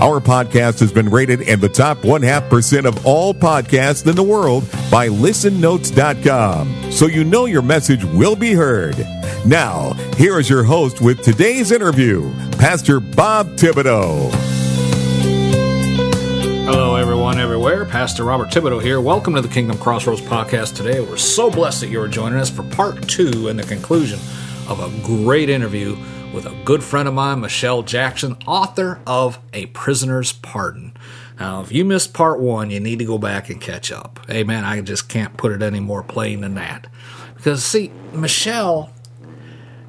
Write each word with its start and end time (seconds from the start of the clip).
Our 0.00 0.20
podcast 0.20 0.78
has 0.78 0.92
been 0.92 1.08
rated 1.08 1.40
in 1.40 1.58
the 1.58 1.68
top 1.68 2.04
one 2.04 2.22
half 2.22 2.48
percent 2.48 2.86
of 2.86 3.04
all 3.04 3.34
podcasts 3.34 4.06
in 4.06 4.14
the 4.14 4.22
world 4.22 4.62
by 4.92 5.08
listennotes.com. 5.08 6.92
So 6.92 7.06
you 7.06 7.24
know 7.24 7.46
your 7.46 7.62
message 7.62 8.04
will 8.04 8.36
be 8.36 8.52
heard. 8.52 8.96
Now, 9.44 9.94
here 10.16 10.38
is 10.38 10.48
your 10.48 10.62
host 10.62 11.00
with 11.00 11.20
today's 11.22 11.72
interview, 11.72 12.32
Pastor 12.58 13.00
Bob 13.00 13.48
Thibodeau. 13.56 14.30
Hello, 16.66 16.94
everyone, 16.94 17.40
everywhere. 17.40 17.84
Pastor 17.84 18.22
Robert 18.22 18.50
Thibodeau 18.50 18.80
here. 18.80 19.00
Welcome 19.00 19.34
to 19.34 19.40
the 19.40 19.48
Kingdom 19.48 19.78
Crossroads 19.78 20.20
podcast 20.20 20.76
today. 20.76 21.00
We're 21.00 21.16
so 21.16 21.50
blessed 21.50 21.80
that 21.80 21.88
you 21.88 22.00
are 22.00 22.06
joining 22.06 22.38
us 22.38 22.48
for 22.50 22.62
part 22.62 23.08
two 23.08 23.48
and 23.48 23.58
the 23.58 23.64
conclusion 23.64 24.20
of 24.68 24.78
a 24.78 25.04
great 25.04 25.50
interview 25.50 25.96
with 26.32 26.46
a 26.46 26.62
good 26.64 26.82
friend 26.82 27.08
of 27.08 27.14
mine, 27.14 27.40
Michelle 27.40 27.82
Jackson, 27.82 28.36
author 28.46 29.00
of 29.06 29.38
A 29.52 29.66
Prisoner's 29.66 30.32
Pardon. 30.32 30.96
Now, 31.40 31.60
if 31.60 31.72
you 31.72 31.84
missed 31.84 32.12
part 32.12 32.40
one, 32.40 32.70
you 32.70 32.80
need 32.80 32.98
to 32.98 33.04
go 33.04 33.18
back 33.18 33.48
and 33.48 33.60
catch 33.60 33.92
up. 33.92 34.20
Amen. 34.28 34.64
I 34.64 34.80
just 34.80 35.08
can't 35.08 35.36
put 35.36 35.52
it 35.52 35.62
any 35.62 35.80
more 35.80 36.02
plain 36.02 36.40
than 36.40 36.54
that. 36.54 36.88
Because, 37.36 37.64
see, 37.64 37.92
Michelle, 38.12 38.92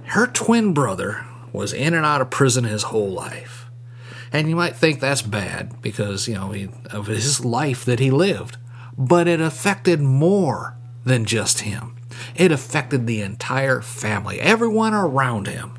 her 0.05 0.27
twin 0.27 0.73
brother 0.73 1.25
was 1.51 1.73
in 1.73 1.93
and 1.93 2.05
out 2.05 2.21
of 2.21 2.29
prison 2.29 2.63
his 2.63 2.83
whole 2.83 3.09
life. 3.09 3.65
And 4.31 4.47
you 4.47 4.55
might 4.55 4.75
think 4.75 4.99
that's 4.99 5.23
bad 5.23 5.81
because, 5.81 6.27
you 6.27 6.35
know, 6.35 6.51
he, 6.51 6.69
of 6.91 7.07
his 7.07 7.43
life 7.43 7.83
that 7.85 7.99
he 7.99 8.11
lived. 8.11 8.57
But 8.95 9.27
it 9.27 9.41
affected 9.41 10.01
more 10.01 10.77
than 11.03 11.25
just 11.25 11.61
him. 11.61 11.95
It 12.35 12.51
affected 12.51 13.07
the 13.07 13.21
entire 13.21 13.81
family, 13.81 14.39
everyone 14.39 14.93
around 14.93 15.47
him. 15.47 15.78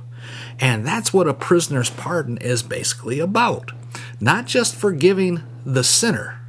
And 0.60 0.86
that's 0.86 1.12
what 1.12 1.26
a 1.26 1.34
prisoner's 1.34 1.90
pardon 1.90 2.36
is 2.36 2.62
basically 2.62 3.18
about. 3.18 3.72
Not 4.20 4.46
just 4.46 4.76
forgiving 4.76 5.42
the 5.64 5.82
sinner, 5.82 6.40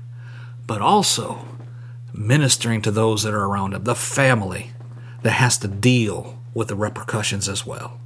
but 0.68 0.82
also 0.82 1.48
ministering 2.14 2.82
to 2.82 2.92
those 2.92 3.24
that 3.24 3.34
are 3.34 3.46
around 3.46 3.74
him, 3.74 3.86
the 3.86 3.96
family 3.96 4.72
that 5.24 5.32
has 5.32 5.58
to 5.60 5.68
deal 5.68 6.38
with 6.54 6.68
the 6.68 6.76
repercussions 6.76 7.48
as 7.48 7.66
well. 7.66 8.00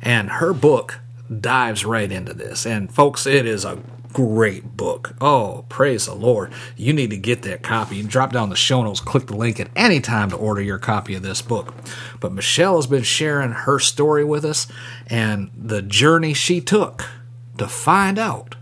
And 0.00 0.30
her 0.30 0.54
book 0.54 1.00
dives 1.40 1.84
right 1.84 2.10
into 2.10 2.32
this. 2.32 2.66
And 2.66 2.92
folks, 2.92 3.26
it 3.26 3.46
is 3.46 3.64
a 3.64 3.78
great 4.14 4.76
book. 4.76 5.14
Oh, 5.20 5.66
praise 5.68 6.06
the 6.06 6.14
Lord. 6.14 6.52
You 6.76 6.92
need 6.94 7.10
to 7.10 7.16
get 7.18 7.42
that 7.42 7.62
copy. 7.62 7.96
You 7.96 8.04
drop 8.04 8.32
down 8.32 8.48
the 8.48 8.56
show 8.56 8.82
notes, 8.82 9.00
click 9.00 9.26
the 9.26 9.36
link 9.36 9.60
at 9.60 9.68
any 9.76 10.00
time 10.00 10.30
to 10.30 10.36
order 10.36 10.62
your 10.62 10.78
copy 10.78 11.14
of 11.14 11.22
this 11.22 11.42
book. 11.42 11.74
But 12.20 12.32
Michelle 12.32 12.76
has 12.76 12.86
been 12.86 13.02
sharing 13.02 13.50
her 13.50 13.78
story 13.78 14.24
with 14.24 14.44
us 14.44 14.68
and 15.08 15.50
the 15.54 15.82
journey 15.82 16.32
she 16.32 16.60
took 16.60 17.06
to 17.58 17.66
find 17.66 18.18
out 18.18 18.54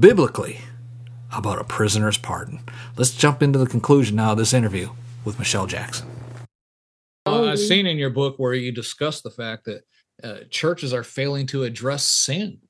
biblically 0.00 0.62
about 1.36 1.60
a 1.60 1.64
prisoner's 1.64 2.18
pardon. 2.18 2.60
Let's 2.96 3.14
jump 3.14 3.42
into 3.42 3.58
the 3.58 3.66
conclusion 3.66 4.16
now 4.16 4.32
of 4.32 4.38
this 4.38 4.54
interview 4.54 4.88
with 5.24 5.38
Michelle 5.38 5.66
Jackson. 5.66 6.08
Uh, 7.26 7.44
I've 7.44 7.58
seen 7.58 7.86
in 7.86 7.98
your 7.98 8.10
book 8.10 8.38
where 8.38 8.54
you 8.54 8.72
discuss 8.72 9.20
the 9.20 9.30
fact 9.30 9.66
that 9.66 9.82
uh, 10.24 10.44
churches 10.50 10.94
are 10.94 11.04
failing 11.04 11.46
to 11.48 11.64
address 11.64 12.04
sin 12.04 12.60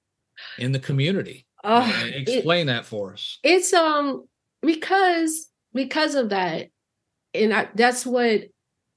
in 0.59 0.73
the 0.73 0.81
community 0.81 1.47
uh, 1.65 1.91
explain 2.15 2.69
it, 2.69 2.73
that 2.73 2.85
for 2.87 3.13
us. 3.13 3.39
It's 3.43 3.73
um 3.73 4.25
because 4.63 5.49
because 5.75 6.15
of 6.15 6.31
that, 6.31 6.69
and 7.35 7.53
I, 7.55 7.69
that's 7.75 8.07
what 8.07 8.43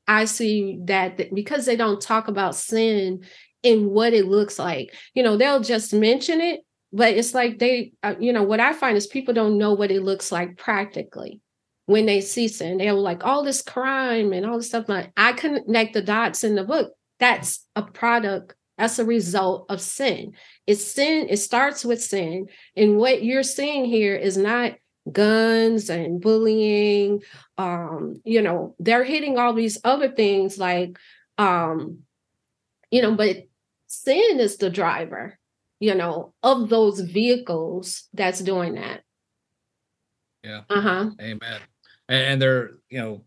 I 0.07 0.25
see 0.25 0.79
that 0.85 1.33
because 1.33 1.65
they 1.65 1.75
don't 1.75 2.01
talk 2.01 2.27
about 2.27 2.55
sin 2.55 3.25
and 3.63 3.87
what 3.87 4.13
it 4.13 4.25
looks 4.25 4.57
like. 4.59 4.93
You 5.13 5.23
know, 5.23 5.37
they'll 5.37 5.61
just 5.61 5.93
mention 5.93 6.41
it, 6.41 6.61
but 6.91 7.13
it's 7.13 7.33
like 7.33 7.59
they, 7.59 7.93
uh, 8.03 8.15
you 8.19 8.33
know, 8.33 8.43
what 8.43 8.59
I 8.59 8.73
find 8.73 8.97
is 8.97 9.07
people 9.07 9.33
don't 9.33 9.57
know 9.57 9.73
what 9.73 9.91
it 9.91 10.03
looks 10.03 10.31
like 10.31 10.57
practically 10.57 11.39
when 11.85 12.05
they 12.05 12.21
see 12.21 12.47
sin. 12.47 12.77
They're 12.77 12.93
like 12.93 13.23
all 13.23 13.43
this 13.43 13.61
crime 13.61 14.33
and 14.33 14.45
all 14.45 14.57
this 14.57 14.67
stuff. 14.67 14.89
Like 14.89 15.11
I 15.15 15.33
connect 15.33 15.93
the 15.93 16.01
dots 16.01 16.43
in 16.43 16.55
the 16.55 16.63
book. 16.63 16.93
That's 17.19 17.65
a 17.75 17.83
product 17.83 18.55
as 18.81 18.97
a 18.97 19.05
result 19.05 19.67
of 19.69 19.79
sin. 19.79 20.33
It's 20.65 20.83
sin, 20.83 21.27
it 21.29 21.37
starts 21.37 21.85
with 21.85 22.01
sin. 22.01 22.47
And 22.75 22.97
what 22.97 23.23
you're 23.23 23.43
seeing 23.43 23.85
here 23.85 24.15
is 24.15 24.37
not 24.37 24.73
guns 25.11 25.91
and 25.91 26.19
bullying. 26.19 27.21
Um, 27.59 28.21
you 28.25 28.41
know, 28.41 28.75
they're 28.79 29.03
hitting 29.03 29.37
all 29.37 29.53
these 29.53 29.77
other 29.83 30.09
things 30.09 30.57
like 30.57 30.97
um, 31.37 31.99
you 32.89 33.01
know, 33.01 33.15
but 33.15 33.37
sin 33.87 34.39
is 34.39 34.57
the 34.57 34.69
driver, 34.69 35.39
you 35.79 35.95
know, 35.95 36.33
of 36.41 36.67
those 36.69 36.99
vehicles 36.99 38.09
that's 38.13 38.39
doing 38.39 38.75
that. 38.75 39.01
Yeah. 40.43 40.61
Uh-huh. 40.69 41.11
Amen. 41.21 41.61
And 42.09 42.41
they're, 42.41 42.71
you 42.89 42.99
know, 42.99 43.23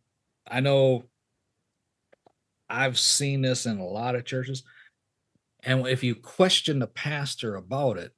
I 0.50 0.60
know 0.60 1.04
I've 2.69 2.98
seen 2.98 3.42
this 3.42 3.66
in 3.66 3.78
a 3.78 3.86
lot 3.86 4.16
of 4.16 4.25
churches 4.25 4.65
and 5.64 5.86
if 5.86 6.02
you 6.02 6.14
question 6.14 6.78
the 6.78 6.86
pastor 6.86 7.56
about 7.56 7.98
it, 7.98 8.12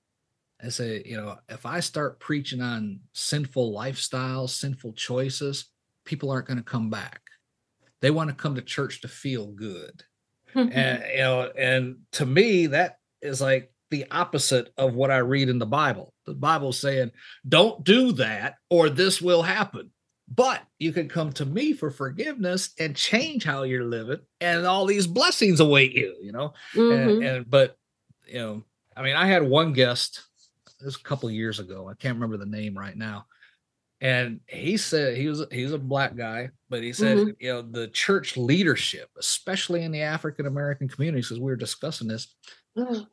and 0.60 0.72
say, 0.72 1.02
you 1.04 1.16
know, 1.16 1.36
if 1.48 1.66
I 1.66 1.80
start 1.80 2.20
preaching 2.20 2.62
on 2.62 3.00
sinful 3.12 3.74
lifestyles, 3.74 4.50
sinful 4.50 4.94
choices, 4.94 5.66
people 6.04 6.30
aren't 6.30 6.46
going 6.46 6.56
to 6.56 6.62
come 6.62 6.88
back. 6.88 7.20
They 8.00 8.10
want 8.10 8.30
to 8.30 8.36
come 8.36 8.54
to 8.54 8.62
church 8.62 9.02
to 9.02 9.08
feel 9.08 9.46
good. 9.46 10.02
and 10.54 11.04
you 11.12 11.18
know, 11.18 11.50
and 11.58 11.96
to 12.12 12.24
me, 12.24 12.68
that 12.68 12.96
is 13.20 13.40
like 13.40 13.70
the 13.90 14.06
opposite 14.10 14.72
of 14.76 14.94
what 14.94 15.10
I 15.10 15.18
read 15.18 15.48
in 15.48 15.58
the 15.58 15.66
Bible. 15.66 16.12
The 16.24 16.34
Bible's 16.34 16.78
saying, 16.78 17.10
don't 17.46 17.84
do 17.84 18.12
that 18.12 18.54
or 18.70 18.88
this 18.88 19.20
will 19.20 19.42
happen. 19.42 19.90
But 20.28 20.62
you 20.78 20.92
can 20.92 21.08
come 21.08 21.32
to 21.34 21.46
me 21.46 21.72
for 21.72 21.90
forgiveness 21.90 22.70
and 22.80 22.96
change 22.96 23.44
how 23.44 23.62
you're 23.62 23.84
living, 23.84 24.18
and 24.40 24.66
all 24.66 24.84
these 24.84 25.06
blessings 25.06 25.60
await 25.60 25.92
you, 25.92 26.16
you 26.20 26.32
know. 26.32 26.52
Mm-hmm. 26.74 27.10
And, 27.10 27.22
and, 27.22 27.50
but 27.50 27.78
you 28.26 28.38
know, 28.38 28.64
I 28.96 29.02
mean, 29.02 29.14
I 29.14 29.26
had 29.26 29.42
one 29.42 29.72
guest 29.72 30.22
this 30.80 30.96
a 30.96 31.02
couple 31.02 31.30
years 31.30 31.60
ago. 31.60 31.88
I 31.88 31.94
can't 31.94 32.16
remember 32.16 32.36
the 32.36 32.46
name 32.50 32.76
right 32.76 32.96
now. 32.96 33.26
And 34.00 34.40
he 34.46 34.76
said 34.76 35.16
he 35.16 35.28
was 35.28 35.44
he's 35.50 35.72
a 35.72 35.78
black 35.78 36.16
guy, 36.16 36.50
but 36.68 36.82
he 36.82 36.92
said, 36.92 37.16
mm-hmm. 37.16 37.30
you 37.40 37.52
know, 37.52 37.62
the 37.62 37.88
church 37.88 38.36
leadership, 38.36 39.08
especially 39.18 39.84
in 39.84 39.92
the 39.92 40.02
African 40.02 40.46
American 40.46 40.86
communities, 40.86 41.32
as 41.32 41.38
we 41.38 41.44
were 41.44 41.56
discussing 41.56 42.08
this, 42.08 42.34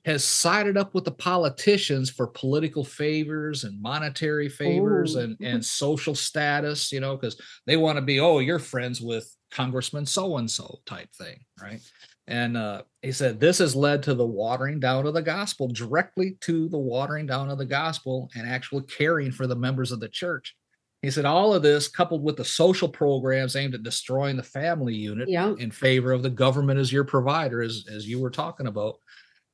has 0.05 0.23
sided 0.23 0.77
up 0.77 0.93
with 0.93 1.05
the 1.05 1.11
politicians 1.11 2.09
for 2.09 2.27
political 2.27 2.83
favors 2.83 3.63
and 3.63 3.81
monetary 3.81 4.49
favors 4.49 5.15
and, 5.15 5.37
and 5.41 5.63
social 5.63 6.15
status, 6.15 6.91
you 6.91 6.99
know, 6.99 7.15
because 7.15 7.39
they 7.65 7.77
want 7.77 7.97
to 7.97 8.01
be, 8.01 8.19
oh, 8.19 8.39
you're 8.39 8.59
friends 8.59 9.01
with 9.01 9.33
Congressman 9.51 10.05
so 10.05 10.37
and 10.37 10.49
so 10.49 10.79
type 10.85 11.09
thing, 11.13 11.39
right? 11.61 11.81
And 12.27 12.55
uh, 12.55 12.83
he 13.01 13.11
said 13.11 13.39
this 13.39 13.57
has 13.57 13.75
led 13.75 14.01
to 14.03 14.13
the 14.13 14.25
watering 14.25 14.79
down 14.79 15.05
of 15.05 15.13
the 15.13 15.21
gospel, 15.21 15.67
directly 15.67 16.37
to 16.41 16.69
the 16.69 16.77
watering 16.77 17.25
down 17.25 17.49
of 17.49 17.57
the 17.57 17.65
gospel 17.65 18.29
and 18.35 18.47
actually 18.47 18.83
caring 18.83 19.31
for 19.31 19.45
the 19.45 19.55
members 19.55 19.91
of 19.91 19.99
the 19.99 20.09
church. 20.09 20.55
He 21.01 21.11
said 21.11 21.25
all 21.25 21.53
of 21.53 21.63
this, 21.63 21.89
coupled 21.89 22.23
with 22.23 22.37
the 22.37 22.45
social 22.45 22.87
programs 22.87 23.57
aimed 23.57 23.75
at 23.75 23.83
destroying 23.83 24.37
the 24.37 24.43
family 24.43 24.95
unit 24.95 25.27
yeah. 25.27 25.53
in 25.59 25.69
favor 25.69 26.13
of 26.13 26.23
the 26.23 26.29
government 26.29 26.79
as 26.79 26.93
your 26.93 27.03
provider, 27.03 27.61
as, 27.61 27.85
as 27.93 28.07
you 28.07 28.21
were 28.21 28.29
talking 28.29 28.67
about, 28.67 28.95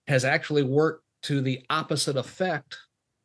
has 0.09 0.25
actually 0.25 0.63
worked 0.63 1.03
to 1.21 1.39
the 1.39 1.63
opposite 1.69 2.17
effect 2.17 2.77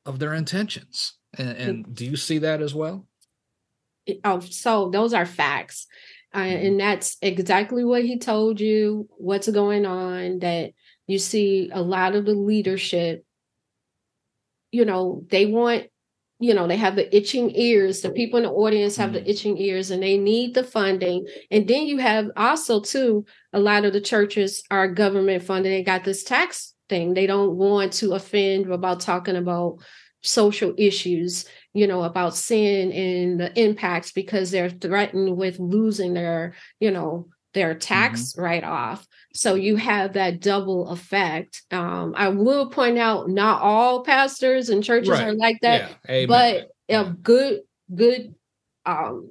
of 0.04 0.18
their 0.18 0.34
intentions. 0.34 1.14
And, 1.36 1.56
and 1.56 1.94
do 1.94 2.04
you 2.04 2.16
see 2.16 2.38
that 2.38 2.60
as 2.60 2.74
well? 2.74 3.06
Oh, 4.22 4.40
so 4.40 4.90
those 4.90 5.14
are 5.14 5.26
facts. 5.26 5.86
Uh, 6.32 6.40
mm-hmm. 6.40 6.66
and 6.66 6.80
that's 6.80 7.16
exactly 7.22 7.84
what 7.84 8.04
he 8.04 8.18
told 8.18 8.60
you, 8.60 9.08
what's 9.16 9.48
going 9.48 9.86
on, 9.86 10.40
that 10.40 10.72
you 11.06 11.18
see 11.18 11.70
a 11.72 11.80
lot 11.80 12.14
of 12.14 12.26
the 12.26 12.34
leadership, 12.34 13.24
you 14.70 14.84
know, 14.84 15.24
they 15.30 15.46
want 15.46 15.86
you 16.40 16.52
know 16.52 16.66
they 16.66 16.76
have 16.76 16.96
the 16.96 17.16
itching 17.16 17.54
ears 17.54 18.00
the 18.00 18.10
people 18.10 18.38
in 18.38 18.42
the 18.42 18.50
audience 18.50 18.96
have 18.96 19.10
mm-hmm. 19.10 19.24
the 19.24 19.30
itching 19.30 19.56
ears 19.56 19.92
and 19.92 20.02
they 20.02 20.18
need 20.18 20.52
the 20.52 20.64
funding 20.64 21.24
and 21.50 21.68
then 21.68 21.86
you 21.86 21.98
have 21.98 22.26
also 22.36 22.80
too 22.80 23.24
a 23.52 23.60
lot 23.60 23.84
of 23.84 23.92
the 23.92 24.00
churches 24.00 24.64
are 24.68 24.88
government 24.88 25.44
funded 25.44 25.72
they 25.72 25.82
got 25.82 26.02
this 26.02 26.24
tax 26.24 26.73
thing. 26.88 27.14
They 27.14 27.26
don't 27.26 27.56
want 27.56 27.92
to 27.94 28.14
offend 28.14 28.70
about 28.70 29.00
talking 29.00 29.36
about 29.36 29.78
social 30.22 30.74
issues, 30.78 31.44
you 31.74 31.86
know, 31.86 32.02
about 32.02 32.34
sin 32.34 32.92
and 32.92 33.40
the 33.40 33.58
impacts 33.60 34.12
because 34.12 34.50
they're 34.50 34.70
threatened 34.70 35.36
with 35.36 35.58
losing 35.58 36.14
their, 36.14 36.54
you 36.80 36.90
know, 36.90 37.28
their 37.52 37.74
tax 37.74 38.32
mm-hmm. 38.32 38.42
write 38.42 38.64
off. 38.64 39.06
So 39.34 39.54
you 39.54 39.76
have 39.76 40.14
that 40.14 40.40
double 40.40 40.88
effect. 40.88 41.62
Um, 41.70 42.14
I 42.16 42.28
will 42.28 42.70
point 42.70 42.98
out 42.98 43.28
not 43.28 43.62
all 43.62 44.02
pastors 44.02 44.68
and 44.68 44.82
churches 44.82 45.10
right. 45.10 45.28
are 45.28 45.34
like 45.34 45.58
that, 45.62 45.96
yeah. 46.08 46.26
but 46.26 46.68
a 46.88 47.10
good, 47.10 47.60
good 47.94 48.34
um, 48.86 49.30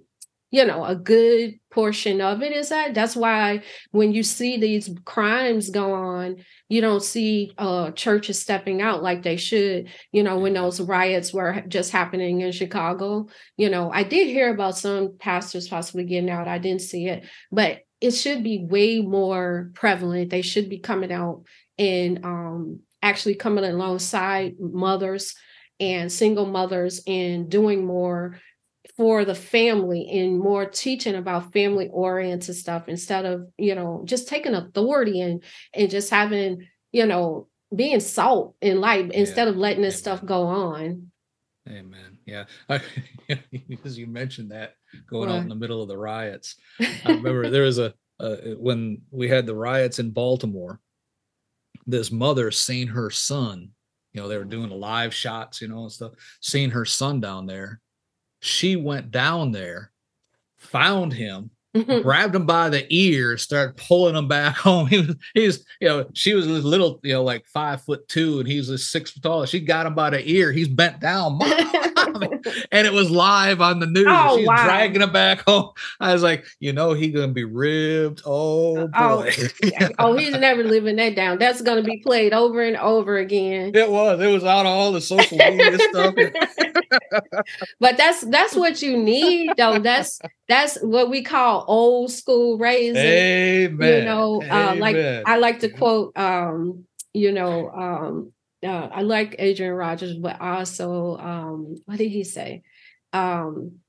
you 0.54 0.64
know 0.66 0.86
a 0.86 0.96
good 0.96 1.60
portion 1.74 2.22
of 2.22 2.44
it 2.44 2.52
is 2.54 2.70
that? 2.70 2.94
That's 2.94 3.16
why 3.16 3.64
when 3.92 4.14
you 4.14 4.24
see 4.24 4.58
these 4.58 4.90
crimes 5.06 5.70
go 5.70 5.94
on 5.94 6.38
you 6.70 6.82
don't 6.82 7.04
see 7.04 7.52
uh 7.58 7.92
churches 7.92 8.42
stepping 8.42 8.82
out 8.82 9.04
like 9.04 9.22
they 9.22 9.38
should 9.38 9.90
you 10.12 10.24
know 10.24 10.40
when 10.40 10.54
those 10.54 10.82
riots 10.82 11.34
were 11.34 11.62
just 11.68 11.92
happening 11.92 12.42
in 12.42 12.52
chicago. 12.52 13.28
You 13.58 13.70
know 13.70 13.92
i 13.92 14.04
did 14.04 14.28
hear 14.28 14.54
about 14.54 14.78
some 14.78 15.18
pastors 15.20 15.68
possibly 15.68 16.06
getting 16.06 16.30
out. 16.30 16.48
I 16.48 16.58
didn't 16.60 16.82
see 16.82 17.08
it 17.08 17.26
but 17.52 17.80
it 18.02 18.12
should 18.12 18.44
be 18.44 18.66
way 18.70 19.00
more 19.00 19.72
prevalent. 19.76 20.30
They 20.30 20.42
should 20.42 20.70
be 20.70 20.80
coming 20.80 21.12
out 21.12 21.44
and 21.78 22.24
um 22.26 22.80
actually 23.02 23.36
coming 23.36 23.64
alongside 23.64 24.56
mothers 24.60 25.36
and 25.80 26.12
single 26.12 26.46
mothers 26.46 27.02
and 27.08 27.50
doing 27.50 27.86
more 27.86 28.40
for 28.98 29.26
the 29.26 29.36
family 29.36 30.08
and 30.10 30.40
more 30.40 30.66
teaching 30.66 31.16
about 31.16 31.52
family 31.52 31.90
oriented 31.92 32.56
stuff 32.56 32.88
instead 32.88 33.26
of 33.26 33.48
you 33.58 33.74
know 33.74 34.02
just 34.06 34.28
taking 34.28 34.54
authority 34.54 35.22
and 35.22 35.44
and 35.74 35.90
just 35.90 36.10
having 36.10 36.68
you 36.92 37.06
know 37.06 37.48
being 37.76 38.00
salt 38.00 38.56
in 38.62 38.80
life 38.80 39.08
yeah. 39.12 39.20
instead 39.20 39.48
of 39.48 39.58
letting 39.58 39.82
this 39.82 39.96
Amen. 39.96 40.18
stuff 40.18 40.26
go 40.26 40.44
on 40.44 41.12
Amen. 41.70 42.18
Yeah, 42.26 42.46
because 43.68 43.98
you 43.98 44.08
mentioned 44.08 44.52
that 44.52 44.76
going 45.10 45.30
on 45.30 45.42
in 45.42 45.50
the 45.50 45.56
middle 45.56 45.82
of 45.82 45.90
the 45.90 45.98
riots. 45.98 46.56
I 46.80 46.96
remember 47.06 47.50
there 47.50 47.64
was 47.64 47.80
a 47.80 47.94
uh, 48.18 48.38
when 48.58 49.02
we 49.12 49.28
had 49.28 49.46
the 49.46 49.56
riots 49.56 50.00
in 50.00 50.12
Baltimore. 50.12 50.80
This 51.86 52.14
mother 52.14 52.50
seen 52.50 52.88
her 52.88 53.10
son. 53.10 53.72
You 54.14 54.22
know, 54.22 54.30
they 54.30 54.38
were 54.38 54.46
doing 54.46 54.70
live 54.70 55.14
shots, 55.14 55.62
you 55.62 55.68
know, 55.68 55.84
and 55.84 55.92
stuff. 55.92 56.14
Seeing 56.40 56.70
her 56.70 56.86
son 56.86 57.20
down 57.20 57.46
there, 57.46 57.82
she 58.44 58.76
went 58.76 59.10
down 59.10 59.52
there, 59.54 59.90
found 60.58 61.14
him. 61.14 61.50
Mm-hmm. 61.76 62.04
grabbed 62.04 62.36
him 62.36 62.46
by 62.46 62.70
the 62.70 62.86
ear, 62.94 63.36
started 63.36 63.76
pulling 63.78 64.16
him 64.16 64.28
back 64.28 64.56
home. 64.58 64.86
He 64.86 65.00
was, 65.00 65.16
he 65.34 65.46
was, 65.48 65.66
you 65.82 65.88
know, 65.88 66.06
she 66.14 66.36
was 66.36 66.46
a 66.46 66.50
little, 66.50 67.00
you 67.02 67.14
know, 67.14 67.24
like 67.24 67.48
five 67.48 67.82
foot 67.82 68.08
two, 68.08 68.40
and 68.40 68.48
he 68.48 68.58
was 68.58 68.70
a 68.70 68.78
six 68.78 69.10
foot 69.10 69.24
tall. 69.24 69.46
She 69.48 69.60
got 69.60 69.88
him 69.88 69.96
by 69.96 70.12
the 70.12 70.24
ear. 70.30 70.52
He's 70.52 70.68
bent 70.68 71.00
down, 71.00 71.40
and 72.72 72.86
it 72.86 72.94
was 72.94 73.10
live 73.10 73.60
on 73.60 73.80
the 73.80 73.88
news. 73.88 74.06
Oh, 74.08 74.38
She's 74.38 74.48
wow. 74.48 74.64
dragging 74.64 75.02
him 75.02 75.12
back 75.12 75.42
home. 75.48 75.72
I 76.00 76.14
was 76.14 76.22
like, 76.22 76.46
you 76.60 76.74
know, 76.74 76.94
he's 76.94 77.12
gonna 77.12 77.34
be 77.34 77.44
ribbed. 77.44 78.22
Oh, 78.24 78.78
oh 78.78 78.88
boy. 78.88 79.32
Oh, 79.80 79.90
oh, 80.00 80.16
he's 80.16 80.38
never 80.38 80.64
living 80.64 80.98
that 80.98 81.16
down. 81.16 81.40
That's 81.40 81.64
gonna 81.64 81.82
be 81.82 81.98
played 81.98 82.34
over 82.34 82.62
and 82.62 82.78
over 82.78 83.18
again. 83.18 83.72
It 83.74 83.90
was. 83.90 84.22
It 84.22 84.32
was 84.32 84.44
out 84.44 84.68
of 84.68 84.72
all 84.72 84.92
the 84.92 85.02
social 85.02 85.40
media 85.40 85.80
stuff. 85.80 86.14
but 87.80 87.98
that's 87.98 88.22
that's 88.22 88.56
what 88.56 88.84
you 88.84 88.96
need, 88.96 89.54
though. 89.58 89.80
That's 89.80 90.20
that's 90.48 90.78
what 90.82 91.10
we 91.10 91.24
call 91.24 91.63
old 91.66 92.12
school 92.12 92.58
raising. 92.58 92.96
Amen. 92.96 94.00
You 94.00 94.06
know, 94.06 94.42
uh, 94.44 94.76
like 94.78 94.96
I 95.26 95.38
like 95.38 95.60
to 95.60 95.70
quote, 95.70 96.18
um, 96.18 96.86
you 97.14 97.32
know, 97.32 97.70
um, 97.70 98.34
uh, 98.64 98.90
I 98.92 99.02
like 99.02 99.36
Adrian 99.40 99.74
Rogers, 99.74 100.16
but 100.18 100.40
also, 100.40 101.18
um, 101.18 101.76
what 101.86 101.98
did 101.98 102.10
he 102.10 102.24
say? 102.24 102.64
Um, 103.12 103.80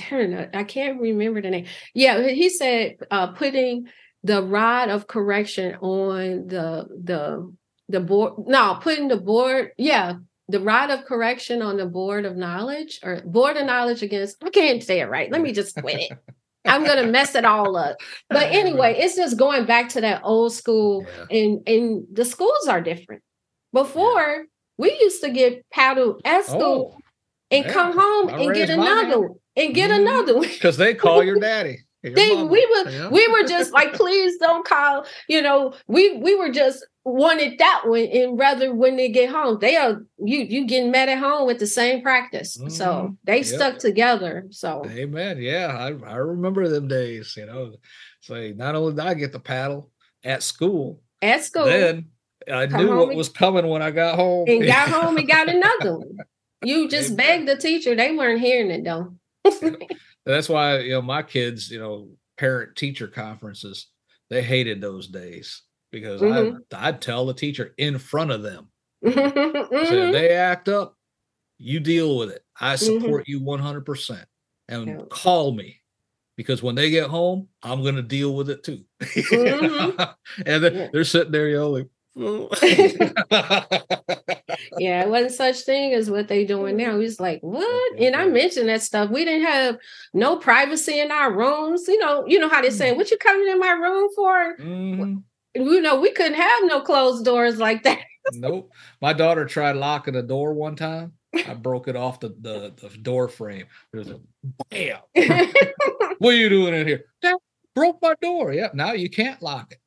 I 0.00 0.64
can't 0.66 1.00
remember 1.00 1.42
the 1.42 1.50
name. 1.50 1.66
Yeah, 1.94 2.28
he 2.28 2.48
said 2.48 2.96
uh, 3.10 3.28
putting 3.28 3.88
the 4.22 4.42
rod 4.42 4.88
of 4.88 5.06
correction 5.06 5.76
on 5.76 6.46
the 6.46 6.86
the 7.02 7.54
the 7.88 8.00
board. 8.00 8.34
No, 8.46 8.78
putting 8.80 9.08
the 9.08 9.16
board. 9.16 9.72
Yeah, 9.76 10.14
the 10.48 10.60
rod 10.60 10.90
of 10.90 11.04
correction 11.04 11.62
on 11.62 11.76
the 11.76 11.86
board 11.86 12.24
of 12.24 12.36
knowledge 12.36 13.00
or 13.02 13.20
board 13.24 13.56
of 13.56 13.66
knowledge 13.66 14.02
against. 14.02 14.42
I 14.42 14.50
can't 14.50 14.82
say 14.82 15.00
it 15.00 15.08
right. 15.08 15.30
Let 15.30 15.42
me 15.42 15.52
just 15.52 15.76
quit 15.76 16.10
it. 16.10 16.18
I'm 16.66 16.84
gonna 16.84 17.06
mess 17.06 17.34
it 17.34 17.44
all 17.44 17.76
up. 17.76 17.96
But 18.28 18.44
anyway, 18.52 18.96
it's 18.98 19.16
just 19.16 19.36
going 19.36 19.64
back 19.64 19.88
to 19.90 20.00
that 20.00 20.22
old 20.24 20.52
school, 20.52 21.06
yeah. 21.06 21.38
and 21.38 21.68
and 21.68 22.06
the 22.12 22.24
schools 22.24 22.68
are 22.68 22.80
different. 22.80 23.22
Before 23.72 24.44
we 24.78 24.92
used 25.00 25.22
to 25.22 25.30
get 25.30 25.64
paddled 25.70 26.20
at 26.24 26.44
school 26.44 26.94
oh, 26.96 27.00
and 27.50 27.64
yeah. 27.64 27.72
come 27.72 27.92
home 27.92 28.28
I 28.30 28.40
and 28.40 28.54
get 28.54 28.70
another 28.70 29.28
and 29.56 29.74
get 29.74 29.90
mm-hmm. 29.90 30.00
another 30.00 30.38
one 30.38 30.48
because 30.48 30.76
they 30.76 30.94
call 30.94 31.22
your 31.22 31.38
daddy. 31.40 31.78
They, 32.02 32.42
we 32.42 32.66
were 32.66 32.90
yeah. 32.90 33.08
we 33.08 33.26
were 33.28 33.46
just 33.46 33.72
like, 33.72 33.92
please 33.92 34.38
don't 34.38 34.66
call. 34.66 35.04
You 35.28 35.42
know, 35.42 35.74
we 35.86 36.16
we 36.16 36.34
were 36.34 36.50
just 36.50 36.86
wanted 37.04 37.58
that 37.58 37.82
one, 37.84 38.04
and 38.04 38.38
rather 38.38 38.74
when 38.74 38.96
they 38.96 39.10
get 39.10 39.28
home, 39.30 39.58
they 39.60 39.76
are 39.76 40.02
you 40.18 40.38
you 40.38 40.66
getting 40.66 40.90
mad 40.90 41.10
at 41.10 41.18
home 41.18 41.46
with 41.46 41.58
the 41.58 41.66
same 41.66 42.00
practice. 42.00 42.56
Mm-hmm. 42.56 42.70
So 42.70 43.16
they 43.24 43.38
yep. 43.38 43.46
stuck 43.46 43.78
together. 43.78 44.46
So 44.50 44.86
amen. 44.88 45.38
Yeah, 45.42 45.76
I 45.78 46.10
I 46.10 46.16
remember 46.16 46.68
them 46.68 46.88
days. 46.88 47.34
You 47.36 47.46
know, 47.46 47.74
say 48.22 48.54
not 48.54 48.74
only 48.74 48.94
did 48.94 49.04
I 49.04 49.12
get 49.12 49.32
the 49.32 49.40
paddle 49.40 49.90
at 50.24 50.42
school, 50.42 51.02
at 51.20 51.44
school, 51.44 51.66
then 51.66 52.08
I 52.50 52.64
knew 52.64 52.96
what 52.96 53.08
and, 53.08 53.16
was 53.16 53.28
coming 53.28 53.66
when 53.66 53.82
I 53.82 53.90
got 53.90 54.16
home. 54.16 54.48
And 54.48 54.64
got 54.64 54.88
home 54.88 55.18
and 55.18 55.28
got 55.28 55.48
another 55.54 55.98
one. 55.98 56.16
You 56.62 56.88
just 56.88 57.16
begged 57.16 57.48
the 57.48 57.56
teacher. 57.56 57.94
They 57.94 58.16
weren't 58.16 58.40
hearing 58.40 58.70
it 58.70 58.84
though. 58.84 59.14
That's 60.30 60.48
why 60.48 60.78
you 60.78 60.92
know 60.92 61.02
my 61.02 61.22
kids, 61.22 61.70
you 61.70 61.78
know, 61.78 62.08
parent 62.36 62.76
teacher 62.76 63.08
conferences, 63.08 63.88
they 64.28 64.42
hated 64.42 64.80
those 64.80 65.08
days 65.08 65.62
because 65.90 66.20
mm-hmm. 66.20 66.56
I 66.74 66.88
I'd 66.88 67.00
tell 67.00 67.26
the 67.26 67.34
teacher 67.34 67.74
in 67.78 67.98
front 67.98 68.30
of 68.30 68.42
them. 68.42 68.68
mm-hmm. 69.04 69.86
so 69.86 69.94
if 69.94 70.12
they 70.12 70.30
act 70.30 70.68
up, 70.68 70.96
you 71.60 71.78
deal 71.78 72.16
with 72.16 72.30
it. 72.30 72.42
I 72.58 72.74
mm-hmm. 72.74 73.00
support 73.00 73.26
mm-hmm. 73.26 73.32
you 73.32 73.40
100%. 73.40 74.24
And 74.68 74.86
yeah. 74.86 74.96
call 75.10 75.52
me 75.52 75.80
because 76.36 76.62
when 76.62 76.74
they 76.74 76.90
get 76.90 77.10
home, 77.10 77.48
I'm 77.62 77.82
going 77.82 77.96
to 77.96 78.02
deal 78.02 78.34
with 78.34 78.50
it 78.50 78.64
too. 78.64 78.84
Mm-hmm. 79.00 80.02
and 80.46 80.64
then 80.64 80.74
yeah. 80.74 80.88
they're 80.92 81.04
sitting 81.04 81.32
there 81.32 81.48
yelling, 81.48 81.88
yeah, 84.78 85.02
it 85.02 85.08
wasn't 85.08 85.32
such 85.32 85.60
thing 85.60 85.94
as 85.94 86.10
what 86.10 86.28
they 86.28 86.44
doing 86.44 86.76
now. 86.76 86.98
He's 86.98 87.20
like, 87.20 87.40
what? 87.40 87.98
And 87.98 88.16
I 88.16 88.26
mentioned 88.26 88.68
that 88.68 88.82
stuff. 88.82 89.10
We 89.10 89.24
didn't 89.24 89.46
have 89.46 89.78
no 90.12 90.36
privacy 90.36 91.00
in 91.00 91.12
our 91.12 91.32
rooms. 91.32 91.86
You 91.86 91.98
know, 91.98 92.26
you 92.26 92.38
know 92.38 92.48
how 92.48 92.62
they 92.62 92.70
say, 92.70 92.92
mm. 92.92 92.96
"What 92.96 93.10
you 93.10 93.18
coming 93.18 93.48
in 93.48 93.58
my 93.58 93.72
room 93.72 94.08
for?" 94.14 94.56
Mm-hmm. 94.58 95.16
You 95.54 95.80
know, 95.80 96.00
we 96.00 96.12
couldn't 96.12 96.34
have 96.34 96.64
no 96.64 96.80
closed 96.80 97.24
doors 97.24 97.58
like 97.58 97.82
that. 97.84 98.00
nope. 98.32 98.70
My 99.00 99.12
daughter 99.12 99.44
tried 99.44 99.76
locking 99.76 100.16
a 100.16 100.22
door 100.22 100.52
one 100.52 100.76
time. 100.76 101.12
I 101.34 101.54
broke 101.54 101.88
it 101.88 101.96
off 101.96 102.20
the, 102.20 102.34
the, 102.40 102.72
the 102.76 102.96
door 102.98 103.28
frame. 103.28 103.66
There's 103.92 104.10
a 104.10 104.20
bam. 104.68 104.98
what 106.18 106.34
are 106.34 106.36
you 106.36 106.48
doing 106.48 106.74
in 106.74 106.86
here? 106.86 107.04
That 107.22 107.38
broke 107.74 108.02
my 108.02 108.14
door. 108.20 108.52
Yep. 108.52 108.74
Now 108.74 108.92
you 108.92 109.08
can't 109.08 109.40
lock 109.40 109.72
it. 109.72 109.79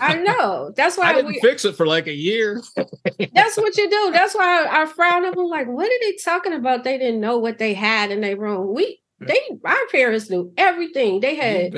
I 0.00 0.14
know. 0.26 0.72
That's 0.76 0.96
why 0.96 1.10
I 1.10 1.12
didn't 1.14 1.32
we, 1.32 1.40
fix 1.40 1.64
it 1.64 1.76
for 1.76 1.86
like 1.86 2.06
a 2.06 2.12
year. 2.12 2.62
that's 2.74 3.56
what 3.56 3.76
you 3.76 3.88
do. 3.88 4.10
That's 4.12 4.34
why 4.34 4.64
I, 4.64 4.82
I 4.82 4.86
frown 4.86 5.24
up. 5.24 5.36
I'm 5.36 5.46
like, 5.46 5.66
what 5.66 5.86
are 5.86 6.00
they 6.00 6.16
talking 6.16 6.52
about? 6.52 6.84
They 6.84 6.98
didn't 6.98 7.20
know 7.20 7.38
what 7.38 7.58
they 7.58 7.74
had 7.74 8.10
in 8.10 8.20
their 8.20 8.36
room. 8.36 8.74
We 8.74 9.00
they 9.20 9.40
our 9.64 9.86
parents 9.90 10.28
knew 10.28 10.52
everything. 10.56 11.20
They 11.20 11.34
had 11.36 11.72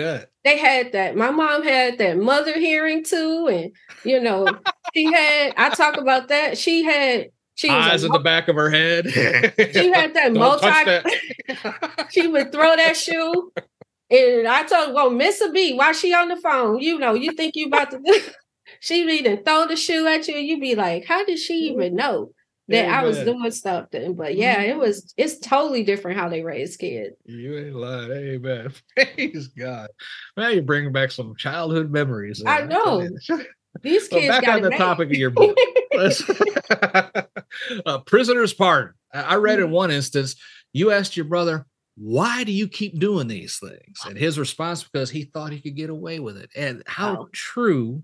they 0.44 0.58
had 0.58 0.92
that. 0.92 1.16
My 1.16 1.30
mom 1.30 1.62
had 1.62 1.98
that 1.98 2.16
mother 2.18 2.58
hearing 2.58 3.04
too, 3.04 3.48
and 3.50 3.72
you 4.04 4.20
know, 4.20 4.48
she 4.94 5.04
had 5.12 5.54
I 5.56 5.70
talk 5.70 5.98
about 5.98 6.28
that. 6.28 6.58
She 6.58 6.84
had 6.84 7.28
she 7.54 7.68
eyes 7.70 8.04
in 8.04 8.12
the 8.12 8.18
back 8.18 8.48
of 8.48 8.56
her 8.56 8.70
head. 8.70 9.10
she 9.12 9.90
had 9.92 10.14
that 10.14 10.32
multi. 10.32 10.66
That. 10.66 12.06
she 12.10 12.26
would 12.26 12.50
throw 12.52 12.76
that 12.76 12.96
shoe 12.96 13.52
and 14.10 14.48
I 14.48 14.64
told 14.64 14.94
well, 14.94 15.10
Miss 15.10 15.42
B, 15.52 15.74
why 15.74 15.92
she 15.92 16.14
on 16.14 16.28
the 16.28 16.36
phone? 16.36 16.80
You 16.80 16.98
know, 16.98 17.14
you 17.14 17.32
think 17.32 17.56
you 17.56 17.66
about 17.66 17.90
to 17.90 18.00
she 18.80 19.06
be 19.06 19.22
to 19.22 19.42
throw 19.42 19.66
the 19.66 19.76
shoe 19.76 20.06
at 20.06 20.28
you, 20.28 20.36
and 20.36 20.46
you 20.46 20.60
be 20.60 20.74
like, 20.74 21.04
how 21.06 21.24
did 21.24 21.38
she 21.38 21.70
even 21.70 21.94
know 21.94 22.32
that. 22.68 22.88
I 22.88 23.04
was 23.04 23.18
doing 23.18 23.50
something? 23.50 24.14
But 24.14 24.36
yeah, 24.36 24.60
it 24.62 24.70
mm-hmm. 24.70 24.80
was 24.80 25.12
it's 25.16 25.38
totally 25.38 25.84
different 25.84 26.18
how 26.18 26.28
they 26.28 26.42
raise 26.42 26.76
kids. 26.76 27.16
You 27.24 27.58
ain't 27.58 27.74
lying. 27.74 28.10
Amen. 28.10 28.72
Praise 28.96 29.48
God. 29.48 29.88
Man, 30.36 30.52
you're 30.52 30.62
bringing 30.62 30.92
back 30.92 31.10
some 31.10 31.34
childhood 31.36 31.90
memories. 31.90 32.42
I 32.46 32.62
know. 32.62 33.08
These 33.82 34.08
kids 34.08 34.28
well, 34.28 34.40
back 34.40 34.48
on 34.48 34.62
the 34.62 34.70
topic 34.70 35.10
of 35.10 35.16
your 35.16 35.30
book. 35.30 35.56
uh, 37.86 37.98
prisoner's 38.06 38.52
pardon. 38.52 38.94
I 39.12 39.36
read 39.36 39.58
in 39.58 39.66
mm-hmm. 39.66 39.74
one 39.74 39.90
instance, 39.90 40.36
you 40.72 40.90
asked 40.90 41.16
your 41.16 41.26
brother, 41.26 41.64
why 42.00 42.44
do 42.44 42.52
you 42.52 42.68
keep 42.68 42.98
doing 42.98 43.26
these 43.26 43.58
things? 43.58 44.00
And 44.06 44.16
his 44.16 44.38
response, 44.38 44.84
because 44.84 45.10
he 45.10 45.24
thought 45.24 45.52
he 45.52 45.60
could 45.60 45.76
get 45.76 45.90
away 45.90 46.20
with 46.20 46.36
it. 46.36 46.50
And 46.54 46.82
how 46.86 47.14
wow. 47.14 47.28
true 47.32 48.02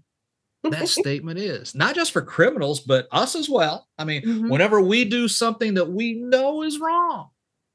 that 0.64 0.88
statement 0.88 1.38
is. 1.38 1.74
Not 1.74 1.94
just 1.94 2.12
for 2.12 2.22
criminals, 2.22 2.80
but 2.80 3.06
us 3.12 3.36
as 3.36 3.48
well. 3.48 3.86
I 3.98 4.04
mean, 4.04 4.22
mm-hmm. 4.22 4.48
whenever 4.48 4.80
we 4.80 5.04
do 5.04 5.28
something 5.28 5.74
that 5.74 5.90
we 5.90 6.14
know 6.14 6.62
is 6.62 6.80
wrong 6.80 7.28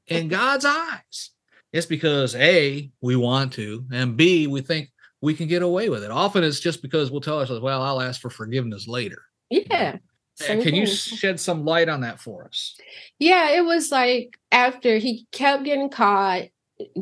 in 0.06 0.28
God's 0.28 0.64
eyes, 0.64 1.30
it's 1.72 1.86
because 1.86 2.34
A, 2.34 2.90
we 3.00 3.16
want 3.16 3.52
to, 3.54 3.86
and 3.92 4.16
B, 4.16 4.46
we 4.46 4.60
think 4.60 4.90
we 5.22 5.34
can 5.34 5.46
get 5.46 5.62
away 5.62 5.88
with 5.88 6.02
it. 6.02 6.10
Often 6.10 6.44
it's 6.44 6.60
just 6.60 6.82
because 6.82 7.10
we'll 7.10 7.20
tell 7.20 7.38
ourselves, 7.38 7.62
well, 7.62 7.82
I'll 7.82 8.00
ask 8.00 8.20
for 8.20 8.30
forgiveness 8.30 8.88
later. 8.88 9.22
Yeah. 9.50 9.98
Can 10.46 10.62
thing. 10.62 10.74
you 10.74 10.86
shed 10.86 11.40
some 11.40 11.64
light 11.64 11.88
on 11.88 12.00
that 12.00 12.20
for 12.20 12.44
us? 12.44 12.76
Yeah, 13.18 13.50
it 13.50 13.64
was 13.64 13.90
like 13.90 14.38
after 14.50 14.98
he 14.98 15.26
kept 15.32 15.64
getting 15.64 15.90
caught 15.90 16.44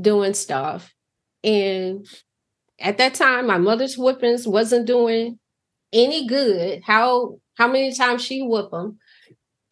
doing 0.00 0.34
stuff. 0.34 0.92
And 1.44 2.06
at 2.78 2.98
that 2.98 3.14
time, 3.14 3.46
my 3.46 3.58
mother's 3.58 3.96
whippings 3.96 4.46
wasn't 4.46 4.86
doing 4.86 5.38
any 5.92 6.26
good. 6.26 6.82
How 6.84 7.38
how 7.54 7.68
many 7.68 7.92
times 7.92 8.22
she 8.22 8.42
whip 8.42 8.70
them 8.70 8.98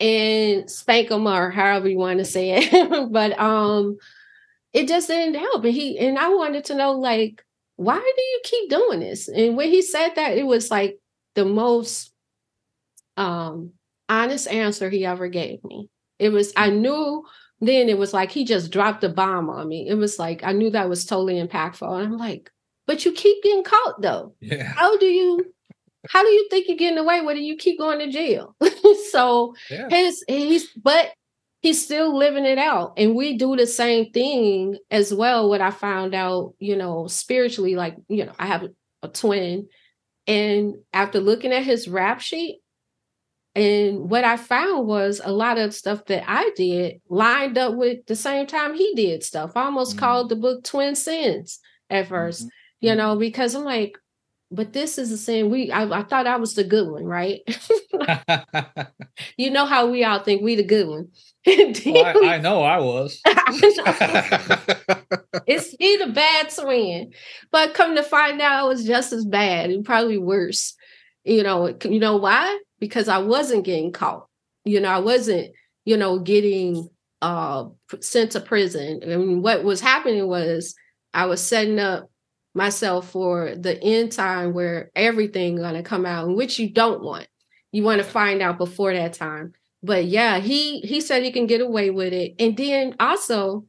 and 0.01 0.71
spank 0.71 1.09
them 1.09 1.27
or 1.27 1.51
however 1.51 1.89
you 1.89 1.99
want 1.99 2.19
to 2.19 2.25
say 2.25 2.51
it. 2.57 3.11
but 3.13 3.39
um 3.39 3.97
it 4.73 4.89
just 4.89 5.09
didn't 5.09 5.41
help. 5.41 5.65
And 5.65 5.75
he 5.75 5.99
and 5.99 6.19
I 6.19 6.29
wanted 6.29 6.65
to 6.67 6.75
know 6.75 6.93
like 6.93 7.43
why 7.77 7.99
do 7.99 8.23
you 8.23 8.41
keep 8.45 8.71
doing 8.71 9.01
this? 9.01 9.29
And 9.29 9.57
when 9.57 9.69
he 9.69 9.83
said 9.83 10.11
that, 10.17 10.37
it 10.37 10.47
was 10.47 10.71
like 10.71 10.99
the 11.35 11.45
most 11.45 12.13
um 13.17 13.73
honest 14.09 14.49
answer 14.49 14.91
he 14.91 15.05
ever 15.05 15.29
gave 15.29 15.63
me. 15.65 15.89
It 16.19 16.31
was 16.31 16.53
I 16.57 16.71
knew 16.71 17.25
then 17.61 17.89
it 17.89 17.99
was 17.99 18.13
like 18.13 18.31
he 18.31 18.45
just 18.45 18.71
dropped 18.71 19.03
a 19.05 19.09
bomb 19.09 19.49
on 19.49 19.69
me. 19.69 19.89
It 19.89 19.95
was 19.95 20.19
like 20.19 20.43
I 20.45 20.53
knew 20.53 20.71
that 20.71 20.89
was 20.89 21.05
totally 21.05 21.43
impactful. 21.43 21.91
And 21.91 22.13
I'm 22.15 22.19
like, 22.19 22.51
but 22.87 23.05
you 23.05 23.13
keep 23.13 23.43
getting 23.43 23.65
caught 23.65 24.01
though. 24.01 24.35
Yeah. 24.41 24.73
How 24.75 24.97
do 24.97 25.07
you 25.07 25.45
how 26.09 26.23
do 26.23 26.29
you 26.29 26.49
think 26.51 26.69
you're 26.69 26.77
getting 26.77 26.99
away 26.99 27.21
with 27.21 27.37
it? 27.37 27.43
You 27.43 27.57
keep 27.57 27.79
going 27.79 27.99
to 27.99 28.11
jail. 28.11 28.55
so 29.11 29.55
yeah. 29.71 29.89
his 29.89 30.25
he's 30.29 30.71
but 30.73 31.13
he's 31.67 31.83
still 31.83 32.17
living 32.17 32.45
it 32.45 32.59
out. 32.59 32.95
And 32.97 33.17
we 33.17 33.37
do 33.37 33.57
the 33.57 33.67
same 33.67 34.13
thing 34.13 34.79
as 34.91 35.13
well. 35.13 35.49
What 35.49 35.61
I 35.61 35.73
found 35.73 36.15
out, 36.15 36.55
you 36.61 36.77
know, 36.77 37.09
spiritually, 37.09 37.75
like, 37.75 37.97
you 38.09 38.25
know, 38.25 38.33
I 38.39 38.47
have 38.47 38.69
a 39.03 39.09
twin. 39.09 39.67
And 40.29 40.75
after 40.93 41.19
looking 41.19 41.53
at 41.53 41.65
his 41.65 41.89
rap 41.89 42.21
sheet, 42.21 42.61
and 43.57 44.11
what 44.11 44.23
I 44.23 44.37
found 44.37 44.87
was 44.87 45.19
a 45.25 45.33
lot 45.33 45.57
of 45.57 45.73
stuff 45.73 46.05
that 46.07 46.25
I 46.29 46.51
did 46.57 47.01
lined 47.09 47.57
up 47.57 47.75
with 47.75 48.05
the 48.05 48.15
same 48.15 48.47
time 48.47 48.75
he 48.75 48.93
did 48.95 49.25
stuff. 49.25 49.57
I 49.57 49.65
almost 49.65 49.93
mm-hmm. 49.93 50.01
called 50.01 50.29
the 50.29 50.37
book 50.37 50.63
Twin 50.63 50.95
Sins 50.95 51.59
at 51.89 52.07
1st 52.11 52.43
mm-hmm. 52.43 52.49
you 52.81 52.95
know, 52.95 53.13
mm-hmm. 53.13 53.21
because 53.21 53.55
I'm 53.55 53.65
like, 53.65 53.97
but 54.51 54.75
this 54.75 54.99
is 54.99 55.09
the 55.09 55.17
same. 55.17 55.49
We 55.49 55.71
I, 55.71 56.01
I 56.01 56.03
thought 56.03 56.27
I 56.27 56.37
was 56.37 56.55
the 56.55 56.65
good 56.65 56.89
one, 56.89 57.05
right? 57.05 57.41
you 59.39 59.51
know 59.51 59.65
how 59.65 59.91
we 59.91 60.05
all 60.05 60.21
think 60.21 60.43
we 60.43 60.55
the 60.55 60.63
good 60.63 60.87
one. 60.87 61.09
well, 61.47 62.27
I, 62.29 62.35
I, 62.35 62.39
know 62.39 62.63
I 62.63 62.79
was. 62.79 63.21
it's 65.47 65.75
he 65.81 65.97
the 65.97 66.13
bad 66.13 66.51
twin, 66.51 67.13
but 67.51 67.75
come 67.75 67.97
to 67.97 68.03
find 68.03 68.41
out, 68.41 68.67
it 68.67 68.69
was 68.69 68.85
just 68.85 69.13
as 69.15 69.25
bad 69.25 69.71
and 69.71 69.85
probably 69.85 70.19
worse. 70.19 70.76
You 71.27 71.43
know, 71.43 71.77
you 71.85 71.99
know 71.99 72.17
why? 72.17 72.59
because 72.79 73.09
I 73.09 73.19
wasn't 73.19 73.65
getting 73.65 73.93
caught. 73.93 74.27
You 74.65 74.81
know, 74.81 74.89
I 74.89 74.99
wasn't, 74.99 75.53
you 75.85 75.97
know, 75.97 76.19
getting 76.19 76.89
uh 77.23 77.67
sent 78.01 78.33
to 78.33 78.41
prison. 78.41 79.03
And 79.03 79.43
what 79.43 79.65
was 79.65 79.81
happening 79.81 80.27
was 80.27 80.75
I 81.15 81.27
was 81.27 81.41
setting 81.41 81.79
up 81.79 82.11
myself 82.55 83.11
for 83.11 83.55
the 83.55 83.81
end 83.83 84.13
time 84.13 84.53
where 84.53 84.91
everything 84.95 85.57
gonna 85.57 85.83
come 85.83 86.07
out, 86.07 86.35
which 86.35 86.59
you 86.59 86.71
don't 86.71 87.03
want. 87.03 87.29
You 87.73 87.83
want 87.83 88.01
to 88.01 88.09
find 88.09 88.43
out 88.43 88.59
before 88.59 88.93
that 88.93 89.13
time. 89.15 89.53
But 89.83 90.07
yeah, 90.07 90.39
he 90.39 90.81
he 90.81 91.01
said 91.01 91.23
he 91.23 91.33
can 91.33 91.47
get 91.47 91.61
away 91.61 91.91
with 91.91 92.13
it. 92.13 92.35
And 92.39 92.57
then 92.57 92.97
also, 92.99 93.67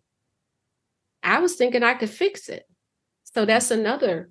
I 1.23 1.39
was 1.39 1.55
thinking 1.55 1.83
I 1.83 1.93
could 1.93 2.09
fix 2.09 2.49
it. 2.49 2.63
So 3.23 3.45
that's 3.45 3.71
another 3.71 4.29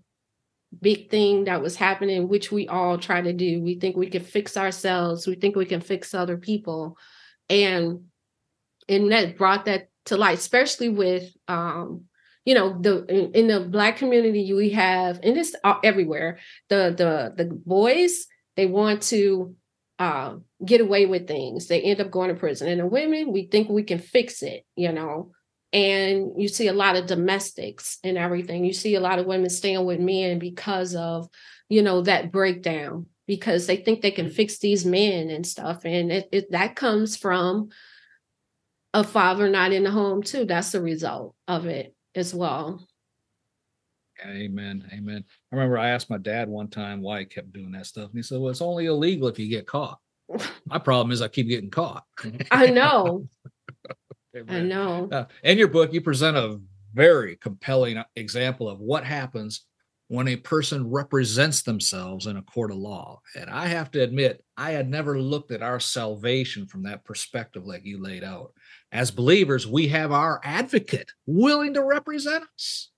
big 0.80 1.10
thing 1.10 1.44
that 1.44 1.62
was 1.62 1.76
happening, 1.76 2.28
which 2.28 2.52
we 2.52 2.68
all 2.68 2.98
try 2.98 3.20
to 3.20 3.32
do. 3.32 3.62
We 3.62 3.78
think 3.78 3.96
we 3.96 4.08
can 4.08 4.22
fix 4.22 4.56
ourselves, 4.56 5.26
we 5.26 5.34
think 5.34 5.56
we 5.56 5.66
can 5.66 5.80
fix 5.80 6.14
other 6.14 6.36
people. 6.36 6.98
And 7.48 8.04
and 8.88 9.10
that 9.12 9.36
brought 9.36 9.64
that 9.64 9.88
to 10.06 10.16
light, 10.16 10.38
especially 10.38 10.88
with 10.88 11.32
um, 11.48 12.04
you 12.44 12.54
know, 12.54 12.78
the 12.80 13.04
in, 13.06 13.32
in 13.32 13.46
the 13.48 13.60
black 13.60 13.96
community 13.96 14.52
we 14.52 14.70
have, 14.70 15.18
and 15.22 15.36
it's 15.36 15.54
everywhere, 15.82 16.38
the 16.68 16.94
the 16.96 17.44
the 17.44 17.52
boys, 17.52 18.26
they 18.56 18.66
want 18.66 19.02
to 19.04 19.54
uh, 19.98 20.36
get 20.64 20.80
away 20.80 21.06
with 21.06 21.26
things. 21.26 21.66
They 21.66 21.82
end 21.82 22.00
up 22.00 22.10
going 22.10 22.28
to 22.28 22.38
prison. 22.38 22.68
And 22.68 22.80
the 22.80 22.86
women, 22.86 23.32
we 23.32 23.46
think 23.46 23.68
we 23.68 23.82
can 23.82 23.98
fix 23.98 24.42
it, 24.42 24.64
you 24.76 24.92
know 24.92 25.32
and 25.72 26.32
you 26.36 26.48
see 26.48 26.68
a 26.68 26.72
lot 26.72 26.96
of 26.96 27.06
domestics 27.06 27.98
and 28.04 28.16
everything. 28.16 28.64
You 28.64 28.72
see 28.72 28.94
a 28.94 29.00
lot 29.00 29.18
of 29.18 29.26
women 29.26 29.50
staying 29.50 29.84
with 29.84 30.00
men 30.00 30.38
because 30.38 30.94
of 30.94 31.28
you 31.68 31.82
know 31.82 32.02
that 32.02 32.32
breakdown 32.32 33.06
because 33.26 33.66
they 33.66 33.76
think 33.76 34.00
they 34.00 34.10
can 34.10 34.30
fix 34.30 34.58
these 34.58 34.86
men 34.86 35.30
and 35.30 35.46
stuff. 35.46 35.84
And 35.84 36.12
it, 36.12 36.28
it 36.32 36.50
that 36.52 36.76
comes 36.76 37.16
from 37.16 37.70
a 38.94 39.02
father 39.04 39.48
not 39.48 39.72
in 39.72 39.84
the 39.84 39.90
home 39.90 40.22
too. 40.22 40.44
That's 40.44 40.72
the 40.72 40.80
result 40.80 41.34
of 41.48 41.66
it 41.66 41.94
as 42.14 42.34
well. 42.34 42.86
Amen 44.24 44.88
amen. 44.94 45.24
I 45.52 45.56
remember 45.56 45.76
i 45.76 45.90
asked 45.90 46.08
my 46.08 46.16
dad 46.16 46.48
one 46.48 46.68
time 46.68 47.02
why 47.02 47.20
he 47.20 47.26
kept 47.26 47.52
doing 47.52 47.72
that 47.72 47.84
stuff 47.84 48.08
and 48.08 48.16
he 48.16 48.22
said 48.22 48.40
well 48.40 48.50
it's 48.50 48.62
only 48.62 48.86
illegal 48.86 49.28
if 49.28 49.38
you 49.38 49.48
get 49.48 49.66
caught. 49.66 49.98
My 50.66 50.78
problem 50.78 51.12
is 51.12 51.20
i 51.20 51.28
keep 51.28 51.48
getting 51.48 51.70
caught. 51.70 52.04
I 52.50 52.68
know 52.68 53.28
I 54.48 54.60
know. 54.60 55.08
Uh, 55.10 55.24
in 55.42 55.58
your 55.58 55.68
book, 55.68 55.92
you 55.92 56.00
present 56.00 56.36
a 56.36 56.60
very 56.94 57.36
compelling 57.36 58.02
example 58.16 58.68
of 58.68 58.80
what 58.80 59.04
happens 59.04 59.66
when 60.08 60.28
a 60.28 60.36
person 60.36 60.88
represents 60.88 61.62
themselves 61.62 62.26
in 62.26 62.36
a 62.36 62.42
court 62.42 62.70
of 62.70 62.76
law. 62.76 63.20
And 63.34 63.50
I 63.50 63.66
have 63.66 63.90
to 63.92 64.02
admit, 64.02 64.42
I 64.56 64.70
had 64.70 64.88
never 64.88 65.20
looked 65.20 65.50
at 65.50 65.62
our 65.62 65.80
salvation 65.80 66.66
from 66.66 66.84
that 66.84 67.04
perspective 67.04 67.66
like 67.66 67.84
you 67.84 68.00
laid 68.00 68.22
out. 68.22 68.52
As 68.92 69.10
believers, 69.10 69.66
we 69.66 69.88
have 69.88 70.12
our 70.12 70.40
advocate 70.44 71.10
willing 71.26 71.74
to 71.74 71.82
represent 71.82 72.44
us. 72.54 72.90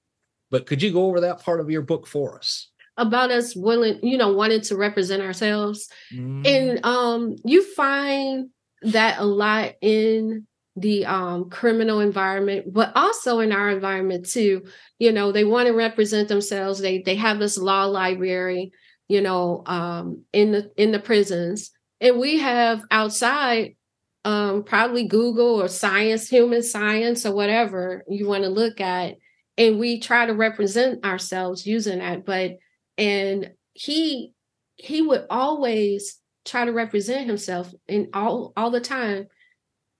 But 0.50 0.66
could 0.66 0.83
you 0.83 0.92
go 0.92 1.07
over 1.07 1.21
that 1.21 1.42
part 1.42 1.61
of 1.61 1.71
your 1.71 1.83
book 1.83 2.07
for 2.07 2.37
us? 2.37 2.71
About 2.97 3.30
us 3.30 3.54
willing, 3.57 4.00
you 4.02 4.18
know, 4.18 4.33
wanting 4.33 4.61
to 4.62 4.76
represent 4.76 5.23
ourselves. 5.23 5.88
Mm. 6.12 6.47
And 6.47 6.85
um 6.85 7.37
you 7.45 7.62
find 7.75 8.50
that 8.83 9.18
a 9.18 9.25
lot 9.25 9.75
in 9.80 10.47
the 10.80 11.06
um, 11.06 11.50
criminal 11.50 12.00
environment, 12.00 12.73
but 12.73 12.92
also 12.94 13.40
in 13.40 13.52
our 13.52 13.70
environment 13.70 14.28
too. 14.28 14.64
You 14.99 15.12
know, 15.12 15.32
they 15.32 15.44
want 15.44 15.66
to 15.66 15.73
represent 15.73 16.28
themselves. 16.28 16.80
They 16.80 17.02
they 17.02 17.16
have 17.16 17.38
this 17.38 17.58
law 17.58 17.85
library, 17.85 18.73
you 19.08 19.20
know, 19.20 19.62
um, 19.66 20.25
in 20.32 20.52
the 20.52 20.70
in 20.76 20.92
the 20.92 20.99
prisons, 20.99 21.70
and 22.00 22.18
we 22.18 22.38
have 22.38 22.85
outside 22.90 23.76
um, 24.25 24.64
probably 24.64 25.06
Google 25.06 25.62
or 25.62 25.68
science, 25.68 26.28
human 26.28 26.62
science, 26.62 27.25
or 27.25 27.35
whatever 27.35 28.04
you 28.08 28.26
want 28.26 28.44
to 28.44 28.50
look 28.50 28.80
at, 28.80 29.16
and 29.56 29.78
we 29.78 30.00
try 30.00 30.26
to 30.26 30.35
represent 30.35 31.04
ourselves 31.04 31.66
using 31.66 31.99
that. 31.99 32.25
But 32.25 32.56
and 32.97 33.52
he 33.73 34.32
he 34.76 35.02
would 35.02 35.26
always 35.30 36.18
try 36.44 36.64
to 36.64 36.73
represent 36.73 37.26
himself 37.26 37.73
in 37.87 38.08
all 38.12 38.52
all 38.56 38.70
the 38.70 38.80
time 38.80 39.28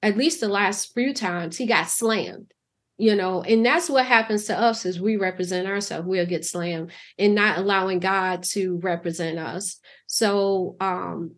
at 0.03 0.17
least 0.17 0.41
the 0.41 0.49
last 0.49 0.93
few 0.95 1.13
times 1.13 1.57
he 1.57 1.67
got 1.67 1.89
slammed 1.89 2.53
you 2.99 3.15
know 3.15 3.43
and 3.43 3.65
that's 3.65 3.89
what 3.89 4.05
happens 4.05 4.47
to 4.47 4.59
us 4.59 4.85
as 4.85 5.01
we 5.01 5.17
represent 5.17 5.69
ourselves. 5.69 6.07
We'll 6.07 6.27
get 6.27 6.45
slammed 6.45 6.91
and 7.17 7.35
not 7.35 7.59
allowing 7.59 8.01
god 8.01 8.43
to 8.51 8.79
represent 8.79 9.39
us. 9.39 9.79
So 10.07 10.77
um 10.81 11.37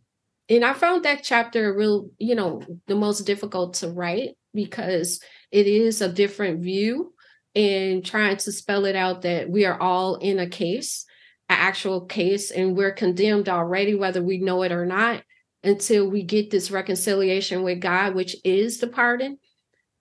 and 0.50 0.64
i 0.64 0.72
found 0.74 1.04
that 1.04 1.22
chapter 1.22 1.72
real 1.72 2.10
you 2.18 2.34
know 2.34 2.60
the 2.88 2.96
most 2.96 3.22
difficult 3.22 3.74
to 3.74 3.88
write 3.88 4.30
because 4.52 5.20
it 5.50 5.66
is 5.66 6.02
a 6.02 6.12
different 6.12 6.60
view 6.60 7.14
and 7.54 8.04
trying 8.04 8.36
to 8.36 8.52
spell 8.52 8.84
it 8.84 8.96
out 8.96 9.22
that 9.22 9.48
we 9.48 9.64
are 9.64 9.80
all 9.80 10.16
in 10.16 10.38
a 10.38 10.48
case 10.48 11.06
an 11.48 11.56
actual 11.58 12.02
case 12.02 12.50
and 12.50 12.76
we're 12.76 12.92
condemned 12.92 13.48
already 13.48 13.94
whether 13.94 14.22
we 14.22 14.38
know 14.38 14.62
it 14.62 14.72
or 14.72 14.84
not 14.84 15.22
until 15.62 16.08
we 16.08 16.22
get 16.22 16.50
this 16.50 16.70
reconciliation 16.70 17.62
with 17.62 17.80
God, 17.80 18.14
which 18.14 18.36
is 18.44 18.78
the 18.78 18.86
pardon. 18.86 19.38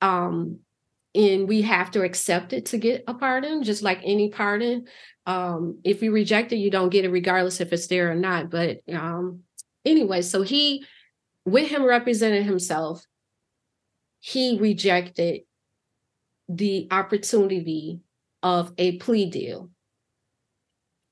Um, 0.02 0.60
and 1.16 1.48
we 1.48 1.64
have 1.64 1.92
to 1.92 2.04
accept 2.04 2.54
it 2.54 2.68
to 2.68 2.78
get 2.78 3.04
a 3.08 3.14
pardon, 3.14 3.64
just 3.64 3.82
like 3.82 4.00
any 4.04 4.30
pardon. 4.30 4.86
Um, 5.26 5.80
if 5.84 6.02
you 6.02 6.12
reject 6.12 6.54
it, 6.54 6.58
you 6.58 6.72
don't 6.72 6.90
get 6.90 7.04
it, 7.04 7.10
regardless 7.10 7.60
if 7.60 7.74
it's 7.74 7.88
there 7.88 8.12
or 8.12 8.16
not. 8.16 8.50
But 8.50 8.82
um, 8.92 9.42
anyway, 9.84 10.22
so 10.22 10.44
he, 10.44 10.86
with 11.46 11.68
him 11.68 11.84
representing 11.84 12.44
himself, 12.44 13.04
he 14.20 14.58
rejected 14.60 15.42
the 16.48 16.88
opportunity 16.92 18.00
of 18.44 18.74
a 18.78 18.98
plea 18.98 19.30
deal, 19.30 19.70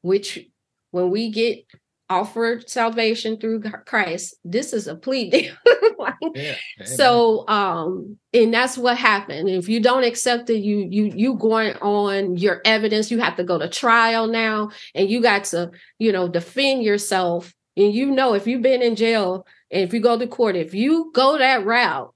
which 0.01 0.47
when 0.91 1.09
we 1.09 1.31
get 1.31 1.65
offered 2.09 2.69
salvation 2.69 3.37
through 3.37 3.61
Christ. 3.85 4.35
This 4.43 4.73
is 4.73 4.87
a 4.87 4.95
plea 4.95 5.29
deal. 5.29 5.53
like, 5.99 6.15
yeah, 6.35 6.55
so 6.83 7.47
um 7.47 8.17
and 8.33 8.53
that's 8.53 8.77
what 8.77 8.97
happened. 8.97 9.49
If 9.49 9.67
you 9.67 9.79
don't 9.79 10.03
accept 10.03 10.49
it, 10.49 10.59
you 10.59 10.87
you 10.89 11.11
you 11.15 11.33
going 11.35 11.75
on 11.77 12.37
your 12.37 12.61
evidence, 12.65 13.11
you 13.11 13.19
have 13.19 13.35
to 13.37 13.43
go 13.43 13.57
to 13.57 13.67
trial 13.67 14.27
now 14.27 14.71
and 14.95 15.09
you 15.09 15.21
got 15.21 15.45
to, 15.45 15.71
you 15.99 16.11
know, 16.11 16.27
defend 16.27 16.83
yourself. 16.83 17.53
And 17.75 17.93
you 17.93 18.11
know 18.11 18.33
if 18.33 18.47
you've 18.47 18.61
been 18.61 18.81
in 18.81 18.95
jail 18.95 19.45
and 19.71 19.83
if 19.83 19.93
you 19.93 19.99
go 19.99 20.17
to 20.17 20.27
court, 20.27 20.55
if 20.55 20.73
you 20.73 21.11
go 21.13 21.37
that 21.37 21.65
route, 21.65 22.13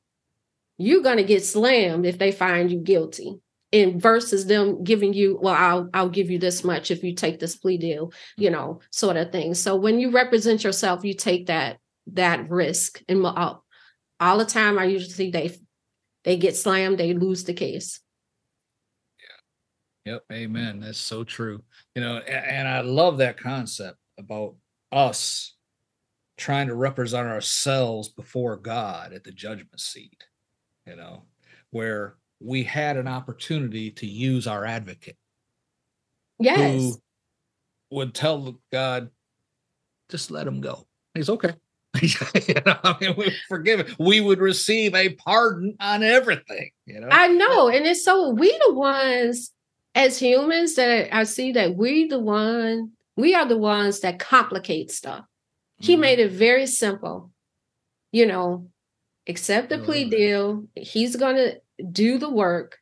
you're 0.77 1.03
going 1.03 1.17
to 1.17 1.23
get 1.23 1.45
slammed 1.45 2.05
if 2.05 2.17
they 2.17 2.31
find 2.31 2.71
you 2.71 2.79
guilty 2.79 3.39
in 3.71 3.99
versus 3.99 4.45
them 4.45 4.83
giving 4.83 5.13
you 5.13 5.39
well 5.41 5.55
i'll 5.55 5.89
i'll 5.93 6.09
give 6.09 6.29
you 6.29 6.37
this 6.37 6.63
much 6.63 6.91
if 6.91 7.03
you 7.03 7.15
take 7.15 7.39
this 7.39 7.55
plea 7.55 7.77
deal 7.77 8.11
you 8.37 8.49
mm-hmm. 8.49 8.55
know 8.55 8.79
sort 8.91 9.17
of 9.17 9.31
thing. 9.31 9.53
So 9.53 9.75
when 9.75 9.99
you 9.99 10.11
represent 10.11 10.63
yourself 10.63 11.05
you 11.05 11.13
take 11.13 11.47
that 11.47 11.77
that 12.07 12.49
risk 12.49 13.01
and 13.07 13.25
all, 13.25 13.63
all 14.19 14.37
the 14.37 14.45
time 14.45 14.77
i 14.77 14.85
usually 14.85 15.13
see 15.13 15.31
they 15.31 15.57
they 16.23 16.37
get 16.37 16.55
slammed 16.55 16.97
they 16.97 17.13
lose 17.13 17.45
the 17.45 17.53
case. 17.53 17.99
Yeah. 20.05 20.13
Yep 20.13 20.23
amen. 20.31 20.79
That's 20.81 20.99
so 20.99 21.23
true. 21.23 21.63
You 21.95 22.01
know 22.01 22.17
and, 22.17 22.45
and 22.45 22.67
i 22.67 22.81
love 22.81 23.17
that 23.19 23.37
concept 23.37 23.97
about 24.17 24.55
us 24.91 25.55
trying 26.37 26.67
to 26.67 26.75
represent 26.75 27.27
ourselves 27.27 28.09
before 28.09 28.57
god 28.57 29.13
at 29.13 29.23
the 29.23 29.31
judgment 29.31 29.79
seat 29.79 30.25
you 30.85 30.95
know 30.95 31.23
where 31.69 32.15
we 32.41 32.63
had 32.63 32.97
an 32.97 33.07
opportunity 33.07 33.91
to 33.91 34.07
use 34.07 34.47
our 34.47 34.65
advocate. 34.65 35.17
Yes. 36.39 36.81
Who 36.81 36.95
would 37.91 38.13
tell 38.13 38.59
God, 38.71 39.09
just 40.09 40.31
let 40.31 40.47
him 40.47 40.61
go. 40.61 40.87
He's 41.13 41.29
okay. 41.29 41.53
you 42.01 42.55
know, 42.65 42.77
I 42.83 42.95
mean, 43.01 43.15
we 43.17 43.35
forgive 43.49 43.81
it. 43.81 43.95
We 43.99 44.21
would 44.21 44.39
receive 44.39 44.95
a 44.95 45.09
pardon 45.09 45.75
on 45.79 46.03
everything. 46.03 46.71
You 46.85 47.01
know, 47.01 47.09
I 47.11 47.27
know, 47.27 47.67
and 47.67 47.85
it's 47.85 48.05
so 48.05 48.29
we 48.29 48.57
the 48.65 48.73
ones 48.73 49.51
as 49.93 50.17
humans 50.17 50.75
that 50.75 51.13
I 51.13 51.25
see 51.25 51.51
that 51.51 51.75
we 51.75 52.07
the 52.07 52.19
one 52.19 52.91
we 53.17 53.35
are 53.35 53.45
the 53.45 53.57
ones 53.57 53.99
that 53.99 54.19
complicate 54.19 54.89
stuff. 54.89 55.25
He 55.77 55.93
mm-hmm. 55.93 56.01
made 56.01 56.19
it 56.19 56.31
very 56.31 56.65
simple. 56.65 57.31
You 58.13 58.25
know, 58.25 58.69
accept 59.27 59.69
the 59.69 59.79
plea 59.79 60.09
deal. 60.09 60.65
He's 60.75 61.17
gonna 61.17 61.55
do 61.91 62.17
the 62.17 62.29
work. 62.29 62.77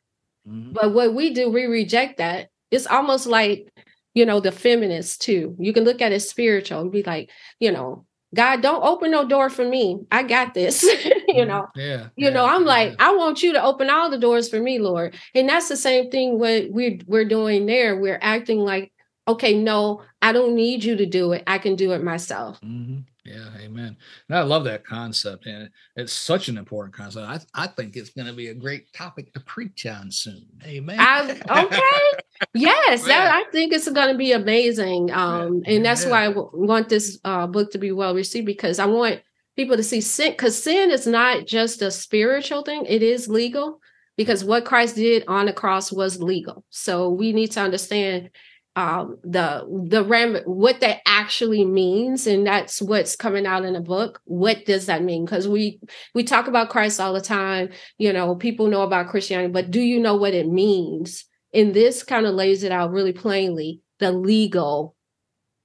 Mm-hmm. 0.48 0.72
But 0.72 0.94
what 0.94 1.14
we 1.14 1.32
do, 1.32 1.50
we 1.50 1.64
reject 1.66 2.18
that. 2.18 2.48
It's 2.70 2.86
almost 2.86 3.26
like, 3.26 3.72
you 4.14 4.24
know, 4.26 4.40
the 4.40 4.52
feminists 4.52 5.18
too. 5.18 5.56
You 5.58 5.72
can 5.72 5.84
look 5.84 6.00
at 6.00 6.12
it 6.12 6.20
spiritual 6.20 6.80
and 6.80 6.92
be 6.92 7.02
like, 7.02 7.30
you 7.58 7.72
know, 7.72 8.06
God, 8.34 8.62
don't 8.62 8.84
open 8.84 9.10
no 9.10 9.26
door 9.26 9.50
for 9.50 9.64
me. 9.64 10.00
I 10.12 10.22
got 10.22 10.54
this. 10.54 10.82
you 10.84 10.90
mm-hmm. 10.90 11.48
know, 11.48 11.66
yeah. 11.74 12.08
You 12.16 12.28
yeah, 12.28 12.30
know, 12.30 12.44
I'm 12.44 12.64
like, 12.64 12.94
I 13.00 13.14
want 13.14 13.42
you 13.42 13.52
to 13.54 13.62
open 13.62 13.90
all 13.90 14.08
the 14.08 14.18
doors 14.18 14.48
for 14.48 14.60
me, 14.60 14.78
Lord. 14.78 15.16
And 15.34 15.48
that's 15.48 15.68
the 15.68 15.76
same 15.76 16.10
thing 16.10 16.38
what 16.38 16.70
we're 16.70 16.98
we're 17.06 17.24
doing 17.24 17.66
there. 17.66 17.96
We're 17.96 18.20
acting 18.22 18.60
like, 18.60 18.92
okay, 19.26 19.54
no, 19.54 20.02
I 20.22 20.32
don't 20.32 20.54
need 20.54 20.84
you 20.84 20.96
to 20.96 21.06
do 21.06 21.32
it. 21.32 21.42
I 21.46 21.58
can 21.58 21.74
do 21.74 21.92
it 21.92 22.04
myself. 22.04 22.60
Mm-hmm. 22.60 23.00
Yeah, 23.24 23.48
amen. 23.58 23.96
And 24.28 24.38
I 24.38 24.42
love 24.42 24.64
that 24.64 24.84
concept, 24.84 25.46
and 25.46 25.68
it's 25.96 26.12
such 26.12 26.48
an 26.48 26.56
important 26.56 26.94
concept. 26.94 27.26
I, 27.54 27.64
I 27.64 27.66
think 27.66 27.96
it's 27.96 28.10
going 28.10 28.26
to 28.26 28.32
be 28.32 28.48
a 28.48 28.54
great 28.54 28.92
topic 28.94 29.34
to 29.34 29.40
preach 29.40 29.84
on 29.84 30.10
soon. 30.10 30.46
Amen. 30.64 30.96
I, 30.98 31.38
okay. 31.64 32.22
yes, 32.54 33.04
that, 33.04 33.30
I 33.34 33.50
think 33.50 33.72
it's 33.72 33.90
going 33.90 34.08
to 34.08 34.16
be 34.16 34.32
amazing. 34.32 35.10
Um, 35.10 35.62
and 35.66 35.84
that's 35.84 36.04
yeah. 36.04 36.10
why 36.10 36.24
I 36.24 36.28
w- 36.28 36.50
want 36.54 36.88
this 36.88 37.18
uh, 37.24 37.46
book 37.46 37.72
to 37.72 37.78
be 37.78 37.92
well 37.92 38.14
received 38.14 38.46
because 38.46 38.78
I 38.78 38.86
want 38.86 39.20
people 39.54 39.76
to 39.76 39.82
see 39.82 40.00
sin 40.00 40.32
because 40.32 40.60
sin 40.60 40.90
is 40.90 41.06
not 41.06 41.46
just 41.46 41.82
a 41.82 41.90
spiritual 41.90 42.62
thing; 42.62 42.86
it 42.86 43.02
is 43.02 43.28
legal. 43.28 43.80
Because 44.16 44.44
what 44.44 44.66
Christ 44.66 44.96
did 44.96 45.24
on 45.28 45.46
the 45.46 45.52
cross 45.52 45.90
was 45.90 46.20
legal. 46.20 46.64
So 46.68 47.08
we 47.08 47.32
need 47.32 47.52
to 47.52 47.60
understand 47.60 48.30
um, 48.76 49.18
the 49.24 49.66
the 49.88 50.04
ram 50.04 50.36
what 50.44 50.80
that 50.80 50.98
actually 51.04 51.64
means 51.64 52.26
and 52.26 52.46
that's 52.46 52.80
what's 52.80 53.16
coming 53.16 53.44
out 53.44 53.64
in 53.64 53.72
the 53.72 53.80
book. 53.80 54.20
What 54.24 54.64
does 54.64 54.86
that 54.86 55.02
mean? 55.02 55.24
Because 55.24 55.48
we 55.48 55.80
we 56.14 56.22
talk 56.22 56.46
about 56.46 56.70
christ 56.70 57.00
all 57.00 57.12
the 57.12 57.20
time 57.20 57.70
you 57.98 58.12
know 58.12 58.36
people 58.36 58.68
know 58.68 58.82
about 58.82 59.08
christianity 59.08 59.52
but 59.52 59.70
do 59.70 59.80
you 59.80 59.98
know 59.98 60.14
what 60.14 60.34
it 60.34 60.48
means? 60.48 61.24
And 61.52 61.74
this 61.74 62.04
kind 62.04 62.26
of 62.26 62.34
lays 62.34 62.62
it 62.62 62.70
out 62.70 62.92
really 62.92 63.12
plainly 63.12 63.80
the 63.98 64.12
legal 64.12 64.94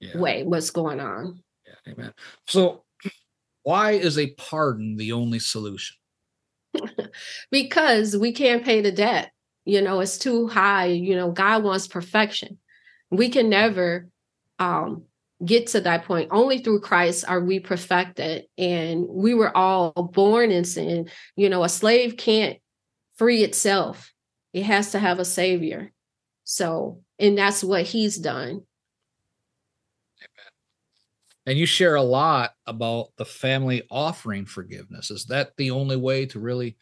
yeah. 0.00 0.18
way 0.18 0.42
what's 0.42 0.70
going 0.70 0.98
on. 0.98 1.42
Yeah 1.64 1.92
amen. 1.92 2.12
So 2.46 2.82
why 3.62 3.92
is 3.92 4.18
a 4.18 4.32
pardon 4.32 4.96
the 4.96 5.12
only 5.12 5.38
solution? 5.38 5.96
Because 7.50 8.16
we 8.16 8.32
can't 8.32 8.64
pay 8.64 8.80
the 8.80 8.92
debt. 8.92 9.30
You 9.64 9.80
know 9.80 10.00
it's 10.00 10.18
too 10.18 10.48
high 10.48 10.86
you 10.86 11.14
know 11.14 11.30
god 11.30 11.64
wants 11.64 11.88
perfection 11.88 12.58
we 13.10 13.28
can 13.28 13.48
never 13.48 14.08
um, 14.58 15.04
get 15.44 15.68
to 15.68 15.80
that 15.82 16.04
point. 16.04 16.28
Only 16.30 16.58
through 16.58 16.80
Christ 16.80 17.24
are 17.28 17.40
we 17.40 17.60
perfected. 17.60 18.46
And 18.56 19.06
we 19.08 19.34
were 19.34 19.54
all 19.56 19.92
born 19.92 20.50
in 20.50 20.64
sin. 20.64 21.10
You 21.36 21.48
know, 21.48 21.64
a 21.64 21.68
slave 21.68 22.16
can't 22.16 22.58
free 23.16 23.42
itself, 23.42 24.12
it 24.52 24.64
has 24.64 24.92
to 24.92 24.98
have 24.98 25.18
a 25.18 25.24
savior. 25.24 25.92
So, 26.44 27.00
and 27.18 27.36
that's 27.36 27.64
what 27.64 27.82
he's 27.82 28.16
done. 28.16 28.62
And 31.46 31.58
you 31.58 31.64
share 31.64 31.94
a 31.94 32.02
lot 32.02 32.52
about 32.66 33.08
the 33.16 33.24
family 33.24 33.84
offering 33.90 34.46
forgiveness. 34.46 35.10
Is 35.10 35.26
that 35.26 35.56
the 35.56 35.70
only 35.70 35.96
way 35.96 36.26
to 36.26 36.40
really 36.40 36.76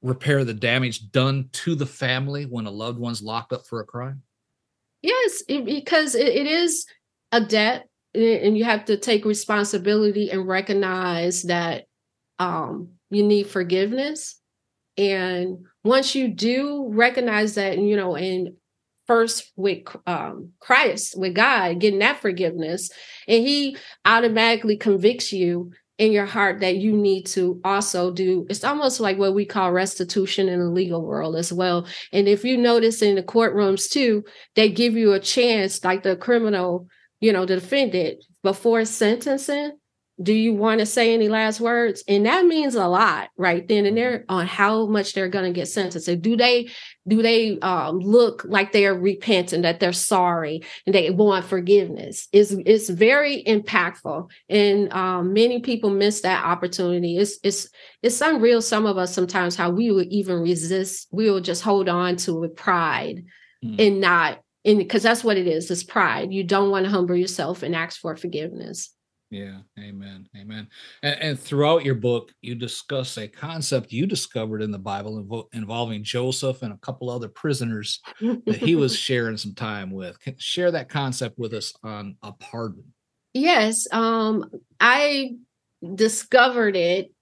repair 0.00 0.44
the 0.44 0.54
damage 0.54 1.10
done 1.10 1.48
to 1.52 1.74
the 1.74 1.86
family 1.86 2.44
when 2.44 2.66
a 2.66 2.70
loved 2.70 2.98
one's 2.98 3.22
locked 3.22 3.52
up 3.52 3.66
for 3.66 3.80
a 3.80 3.84
crime? 3.84 4.22
Yes, 5.06 5.44
because 5.44 6.16
it 6.16 6.48
is 6.48 6.84
a 7.30 7.40
debt, 7.40 7.88
and 8.12 8.58
you 8.58 8.64
have 8.64 8.86
to 8.86 8.96
take 8.96 9.24
responsibility 9.24 10.32
and 10.32 10.48
recognize 10.48 11.44
that 11.44 11.84
um, 12.40 12.88
you 13.10 13.22
need 13.22 13.46
forgiveness. 13.46 14.40
And 14.98 15.58
once 15.84 16.16
you 16.16 16.26
do 16.26 16.88
recognize 16.90 17.54
that, 17.54 17.78
you 17.78 17.94
know, 17.94 18.16
and 18.16 18.54
first 19.06 19.52
with 19.54 19.84
um, 20.08 20.50
Christ, 20.58 21.16
with 21.16 21.34
God, 21.36 21.78
getting 21.78 22.00
that 22.00 22.20
forgiveness, 22.20 22.90
and 23.28 23.46
He 23.46 23.76
automatically 24.04 24.76
convicts 24.76 25.32
you 25.32 25.70
in 25.98 26.12
your 26.12 26.26
heart 26.26 26.60
that 26.60 26.76
you 26.76 26.92
need 26.92 27.24
to 27.26 27.60
also 27.64 28.10
do. 28.12 28.46
It's 28.50 28.64
almost 28.64 29.00
like 29.00 29.16
what 29.16 29.34
we 29.34 29.46
call 29.46 29.72
restitution 29.72 30.48
in 30.48 30.60
the 30.60 30.70
legal 30.70 31.02
world 31.02 31.36
as 31.36 31.52
well. 31.52 31.86
And 32.12 32.28
if 32.28 32.44
you 32.44 32.58
notice 32.58 33.00
in 33.00 33.14
the 33.14 33.22
courtrooms 33.22 33.90
too 33.90 34.24
they 34.54 34.70
give 34.70 34.94
you 34.94 35.12
a 35.12 35.20
chance 35.20 35.82
like 35.84 36.02
the 36.02 36.16
criminal 36.16 36.88
you 37.20 37.32
know 37.32 37.46
the 37.46 37.56
defendant 37.56 38.22
before 38.42 38.84
sentencing 38.84 39.72
do 40.22 40.32
you 40.32 40.54
want 40.54 40.80
to 40.80 40.86
say 40.86 41.12
any 41.12 41.28
last 41.28 41.60
words? 41.60 42.02
And 42.08 42.24
that 42.24 42.46
means 42.46 42.74
a 42.74 42.88
lot 42.88 43.28
right 43.36 43.66
then 43.68 43.84
and 43.84 43.96
there 43.96 44.24
on 44.30 44.46
how 44.46 44.86
much 44.86 45.12
they're 45.12 45.28
going 45.28 45.44
to 45.44 45.52
get 45.52 45.68
sentenced. 45.68 46.22
Do 46.22 46.36
they 46.36 46.70
do 47.06 47.22
they 47.22 47.58
um, 47.60 47.98
look 47.98 48.42
like 48.48 48.72
they're 48.72 48.94
repentant 48.94 49.62
that 49.62 49.78
they're 49.78 49.92
sorry 49.92 50.62
and 50.86 50.94
they 50.94 51.10
want 51.10 51.44
forgiveness? 51.44 52.28
It's, 52.32 52.50
it's 52.50 52.88
very 52.88 53.44
impactful. 53.44 54.30
And 54.48 54.92
um, 54.92 55.34
many 55.34 55.60
people 55.60 55.90
miss 55.90 56.22
that 56.22 56.44
opportunity. 56.44 57.18
It's 57.18 57.38
it's 57.42 57.68
it's 58.02 58.20
unreal 58.22 58.62
some 58.62 58.86
of 58.86 58.96
us 58.96 59.12
sometimes 59.12 59.54
how 59.54 59.70
we 59.70 59.90
would 59.90 60.08
even 60.08 60.40
resist 60.40 61.08
we 61.10 61.30
will 61.30 61.40
just 61.40 61.62
hold 61.62 61.88
on 61.88 62.16
to 62.16 62.34
with 62.34 62.56
pride 62.56 63.24
mm. 63.62 63.86
and 63.86 64.00
not 64.00 64.40
and 64.64 64.78
because 64.78 65.02
that's 65.02 65.22
what 65.22 65.36
it 65.36 65.46
is 65.46 65.70
it's 65.70 65.84
pride. 65.84 66.32
You 66.32 66.42
don't 66.42 66.70
want 66.70 66.86
to 66.86 66.90
humble 66.90 67.16
yourself 67.16 67.62
and 67.62 67.76
ask 67.76 68.00
for 68.00 68.16
forgiveness 68.16 68.95
yeah, 69.30 69.58
amen, 69.78 70.28
amen. 70.36 70.68
And, 71.02 71.20
and, 71.20 71.40
throughout 71.40 71.84
your 71.84 71.96
book, 71.96 72.32
you 72.42 72.54
discuss 72.54 73.18
a 73.18 73.26
concept 73.26 73.92
you 73.92 74.06
discovered 74.06 74.62
in 74.62 74.70
the 74.70 74.78
Bible 74.78 75.22
invo- 75.22 75.52
involving 75.52 76.04
Joseph 76.04 76.62
and 76.62 76.72
a 76.72 76.78
couple 76.78 77.10
other 77.10 77.28
prisoners 77.28 78.00
that 78.20 78.58
he 78.58 78.76
was 78.76 78.96
sharing 78.98 79.36
some 79.36 79.54
time 79.54 79.90
with. 79.90 80.20
Can 80.20 80.36
share 80.38 80.70
that 80.70 80.88
concept 80.88 81.38
with 81.38 81.54
us 81.54 81.74
on 81.82 82.16
a 82.22 82.32
pardon. 82.32 82.84
Yes, 83.34 83.88
um, 83.90 84.48
I 84.78 85.32
discovered 85.94 86.76
it. 86.76 87.12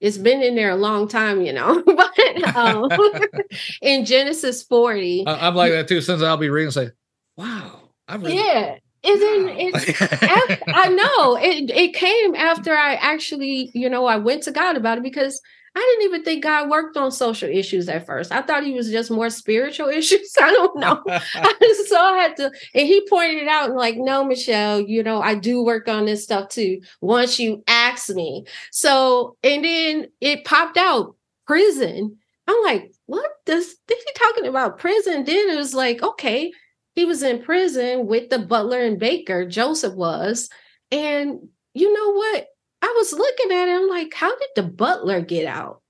It's 0.00 0.18
been 0.18 0.42
in 0.42 0.54
there 0.54 0.70
a 0.70 0.76
long 0.76 1.08
time, 1.08 1.42
you 1.42 1.52
know, 1.52 1.82
but 1.86 2.56
um, 2.56 2.88
in 3.82 4.04
Genesis 4.04 4.62
40. 4.62 5.24
I, 5.26 5.48
am 5.48 5.56
like 5.56 5.72
that 5.72 5.88
too. 5.88 6.00
Since 6.00 6.22
I'll 6.22 6.36
be 6.36 6.48
reading, 6.48 6.70
say, 6.70 6.90
wow, 7.36 7.80
I 8.08 8.14
really, 8.14 8.36
yeah, 8.36 8.76
isn't 9.02 9.48
it? 9.48 10.62
I 10.68 10.88
know 10.88 11.36
it. 11.36 11.70
It 11.70 11.94
came 11.94 12.34
after 12.34 12.74
I 12.74 12.94
actually, 12.94 13.70
you 13.74 13.88
know, 13.88 14.06
I 14.06 14.16
went 14.16 14.42
to 14.44 14.52
God 14.52 14.76
about 14.76 14.98
it 14.98 15.04
because 15.04 15.40
I 15.74 15.78
didn't 15.78 16.12
even 16.12 16.24
think 16.24 16.42
God 16.42 16.68
worked 16.68 16.96
on 16.96 17.12
social 17.12 17.48
issues 17.48 17.88
at 17.88 18.04
first. 18.04 18.32
I 18.32 18.42
thought 18.42 18.64
he 18.64 18.72
was 18.72 18.90
just 18.90 19.10
more 19.10 19.30
spiritual 19.30 19.88
issues. 19.94 20.32
I 20.40 20.50
don't 20.50 20.76
know. 20.78 21.02
so 21.86 21.96
I 21.96 22.18
had 22.18 22.36
to, 22.36 22.50
and 22.74 22.86
he 22.86 23.06
pointed 23.08 23.42
it 23.42 23.48
out 23.48 23.68
and 23.68 23.78
like, 23.78 23.96
no, 23.96 24.24
Michelle, 24.24 24.80
you 24.80 25.02
know, 25.02 25.22
I 25.22 25.36
do 25.36 25.62
work 25.62 25.88
on 25.88 26.06
this 26.06 26.24
stuff 26.24 26.48
too. 26.48 26.80
Once 27.00 27.38
you 27.38 27.62
ask 27.68 28.10
me. 28.10 28.44
So, 28.72 29.36
and 29.44 29.64
then 29.64 30.06
it 30.20 30.44
popped 30.44 30.76
out 30.76 31.14
prison. 31.46 32.16
I'm 32.48 32.62
like, 32.64 32.92
what 33.06 33.30
does 33.46 33.64
is 33.64 33.76
he 33.88 34.12
talking 34.16 34.46
about 34.46 34.78
prison? 34.78 35.24
Then 35.24 35.50
it 35.50 35.56
was 35.56 35.72
like, 35.72 36.02
okay, 36.02 36.52
he 37.00 37.06
was 37.06 37.22
in 37.22 37.42
prison 37.42 38.06
with 38.06 38.28
the 38.28 38.38
butler 38.38 38.80
and 38.80 38.98
baker, 38.98 39.46
Joseph 39.46 39.94
was. 39.94 40.50
And 40.90 41.48
you 41.72 41.90
know 41.90 42.12
what? 42.12 42.46
I 42.82 42.94
was 42.94 43.14
looking 43.14 43.52
at 43.52 43.74
him 43.74 43.88
like, 43.88 44.12
how 44.12 44.28
did 44.36 44.48
the 44.54 44.64
butler 44.64 45.22
get 45.22 45.46
out? 45.46 45.80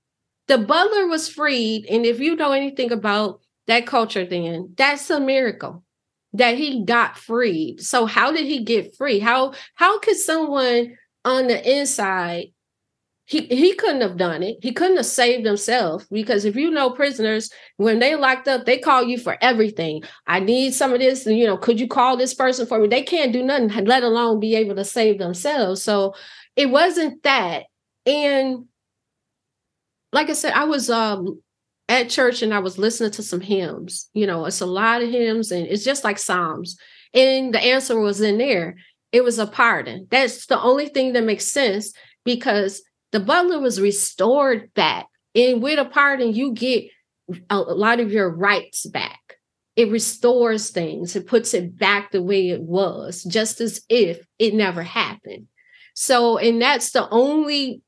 The 0.47 0.57
butler 0.57 1.07
was 1.07 1.27
freed. 1.27 1.85
And 1.87 2.05
if 2.05 2.21
you 2.21 2.37
know 2.37 2.53
anything 2.53 2.93
about 2.93 3.41
that 3.67 3.85
culture, 3.85 4.25
then 4.25 4.73
that's 4.77 5.09
a 5.09 5.19
miracle 5.19 5.83
that 6.31 6.57
he 6.57 6.85
got 6.85 7.17
freed. 7.17 7.81
So 7.81 8.05
how 8.05 8.31
did 8.31 8.45
he 8.45 8.63
get 8.63 8.95
free? 8.95 9.19
How 9.19 9.53
how 9.75 9.99
could 9.99 10.15
someone 10.15 10.97
on 11.25 11.47
the 11.47 11.77
inside 11.77 12.53
he 13.31 13.45
he 13.45 13.73
couldn't 13.75 14.01
have 14.01 14.17
done 14.17 14.43
it. 14.43 14.57
He 14.61 14.73
couldn't 14.73 14.97
have 14.97 15.05
saved 15.05 15.45
himself 15.45 16.05
because 16.11 16.43
if 16.43 16.57
you 16.57 16.69
know 16.69 16.89
prisoners, 16.89 17.49
when 17.77 17.99
they 17.99 18.15
locked 18.15 18.49
up, 18.49 18.65
they 18.65 18.77
call 18.77 19.05
you 19.05 19.17
for 19.17 19.37
everything. 19.39 20.03
I 20.27 20.41
need 20.41 20.73
some 20.73 20.91
of 20.91 20.99
this, 20.99 21.25
you 21.25 21.45
know, 21.45 21.55
could 21.55 21.79
you 21.79 21.87
call 21.87 22.17
this 22.17 22.33
person 22.33 22.67
for 22.67 22.77
me? 22.77 22.89
They 22.89 23.03
can't 23.03 23.31
do 23.31 23.41
nothing, 23.41 23.69
let 23.85 24.03
alone 24.03 24.41
be 24.41 24.55
able 24.55 24.75
to 24.75 24.83
save 24.83 25.17
themselves. 25.17 25.81
So 25.81 26.13
it 26.57 26.65
wasn't 26.65 27.23
that. 27.23 27.67
And 28.05 28.65
like 30.11 30.29
I 30.29 30.33
said, 30.33 30.51
I 30.51 30.65
was 30.65 30.89
um 30.89 31.41
at 31.87 32.09
church 32.09 32.41
and 32.41 32.53
I 32.53 32.59
was 32.59 32.77
listening 32.77 33.11
to 33.11 33.23
some 33.23 33.39
hymns. 33.39 34.09
You 34.13 34.27
know, 34.27 34.43
it's 34.43 34.59
a 34.59 34.65
lot 34.65 35.03
of 35.03 35.09
hymns, 35.09 35.53
and 35.53 35.65
it's 35.67 35.85
just 35.85 36.03
like 36.03 36.19
Psalms. 36.19 36.75
And 37.13 37.53
the 37.53 37.61
answer 37.61 37.97
was 37.97 38.19
in 38.19 38.39
there. 38.39 38.75
It 39.13 39.23
was 39.23 39.39
a 39.39 39.47
pardon. 39.47 40.07
That's 40.11 40.47
the 40.47 40.61
only 40.61 40.89
thing 40.89 41.13
that 41.13 41.23
makes 41.23 41.47
sense 41.47 41.93
because 42.25 42.81
the 43.11 43.19
butler 43.19 43.59
was 43.59 43.81
restored 43.81 44.73
back. 44.73 45.07
And 45.35 45.61
with 45.61 45.79
a 45.79 45.85
pardon, 45.85 46.33
you 46.33 46.53
get 46.53 46.85
a 47.49 47.59
lot 47.59 47.99
of 47.99 48.11
your 48.11 48.29
rights 48.29 48.85
back. 48.85 49.37
It 49.75 49.89
restores 49.89 50.69
things, 50.69 51.15
it 51.15 51.27
puts 51.27 51.53
it 51.53 51.77
back 51.77 52.11
the 52.11 52.21
way 52.21 52.49
it 52.49 52.61
was, 52.61 53.23
just 53.23 53.61
as 53.61 53.81
if 53.87 54.19
it 54.37 54.53
never 54.53 54.83
happened. 54.83 55.47
So, 55.95 56.37
and 56.37 56.61
that's 56.61 56.91
the 56.91 57.07
only 57.09 57.81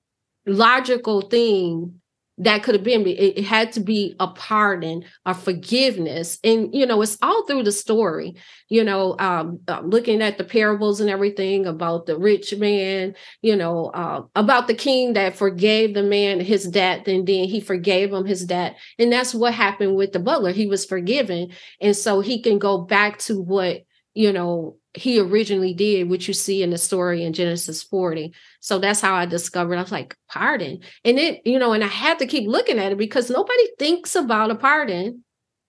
logical 0.45 1.21
thing 1.21 2.01
that 2.39 2.63
could 2.63 2.73
have 2.73 2.83
been 2.83 3.05
it, 3.05 3.43
had 3.43 3.71
to 3.73 3.79
be 3.79 4.15
a 4.19 4.27
pardon 4.27 5.05
a 5.25 5.33
forgiveness. 5.33 6.39
And 6.43 6.73
you 6.73 6.85
know 6.85 7.01
it's 7.01 7.17
all 7.21 7.45
through 7.45 7.63
the 7.63 7.71
story. 7.71 8.35
You 8.69 8.83
know 8.83 9.15
um, 9.19 9.59
uh, 9.67 9.81
looking 9.81 10.21
at 10.21 10.37
the 10.37 10.43
parables 10.43 10.99
and 10.99 11.09
everything 11.09 11.65
about 11.65 12.05
the 12.05 12.17
rich 12.17 12.55
man 12.55 13.15
you 13.41 13.55
know 13.55 13.87
uh, 13.87 14.23
about 14.35 14.67
the 14.67 14.73
king 14.73 15.13
that 15.13 15.35
forgave 15.35 15.93
the 15.93 16.03
man 16.03 16.39
his 16.39 16.65
debt 16.65 17.07
and 17.07 17.27
then 17.27 17.45
he 17.45 17.59
forgave 17.59 18.11
him 18.11 18.25
his 18.25 18.45
debt. 18.45 18.77
And 18.97 19.11
that's 19.11 19.35
what 19.35 19.53
happened 19.53 19.95
with 19.95 20.11
the 20.11 20.19
butler. 20.19 20.51
He 20.51 20.67
was 20.67 20.85
forgiven. 20.85 21.51
And 21.79 21.95
so 21.95 22.21
he 22.21 22.41
can 22.41 22.57
go 22.59 22.79
back 22.79 23.19
to 23.19 23.39
what 23.39 23.83
you 24.13 24.33
know 24.33 24.77
he 24.93 25.19
originally 25.19 25.73
did, 25.73 26.10
which 26.10 26.27
you 26.27 26.34
see 26.34 26.62
in 26.62 26.69
the 26.69 26.77
story 26.77 27.23
in 27.23 27.34
Genesis 27.34 27.82
40. 27.82 28.34
So 28.60 28.79
that's 28.79 29.01
how 29.01 29.15
I 29.15 29.25
discovered. 29.25 29.77
I 29.77 29.82
was 29.82 29.91
like, 29.91 30.15
pardon. 30.29 30.79
And 31.03 31.17
it, 31.17 31.41
you 31.45 31.58
know, 31.58 31.73
and 31.73 31.84
I 31.84 31.88
had 31.88 32.19
to 32.19 32.27
keep 32.27 32.47
looking 32.47 32.77
at 32.77 32.91
it 32.91 32.97
because 32.97 33.29
nobody 33.29 33.69
thinks 33.79 34.15
about 34.15 34.51
a 34.51 34.56
pardon 34.56 35.23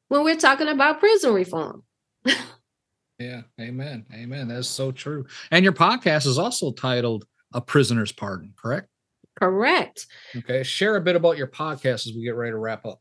when 0.08 0.24
we're 0.24 0.36
talking 0.36 0.68
about 0.68 1.00
prison 1.00 1.32
reform. 1.32 1.84
yeah. 3.18 3.42
Amen. 3.58 4.04
Amen. 4.12 4.48
That's 4.48 4.68
so 4.68 4.92
true. 4.92 5.24
And 5.50 5.64
your 5.64 5.72
podcast 5.72 6.26
is 6.26 6.38
also 6.38 6.72
titled 6.72 7.24
A 7.54 7.62
Prisoner's 7.62 8.12
Pardon, 8.12 8.52
correct? 8.56 8.88
Correct. 9.38 10.06
Okay. 10.36 10.62
Share 10.62 10.96
a 10.96 11.00
bit 11.00 11.16
about 11.16 11.38
your 11.38 11.48
podcast 11.48 12.06
as 12.06 12.12
we 12.14 12.24
get 12.24 12.36
ready 12.36 12.52
to 12.52 12.58
wrap 12.58 12.84
up. 12.84 13.00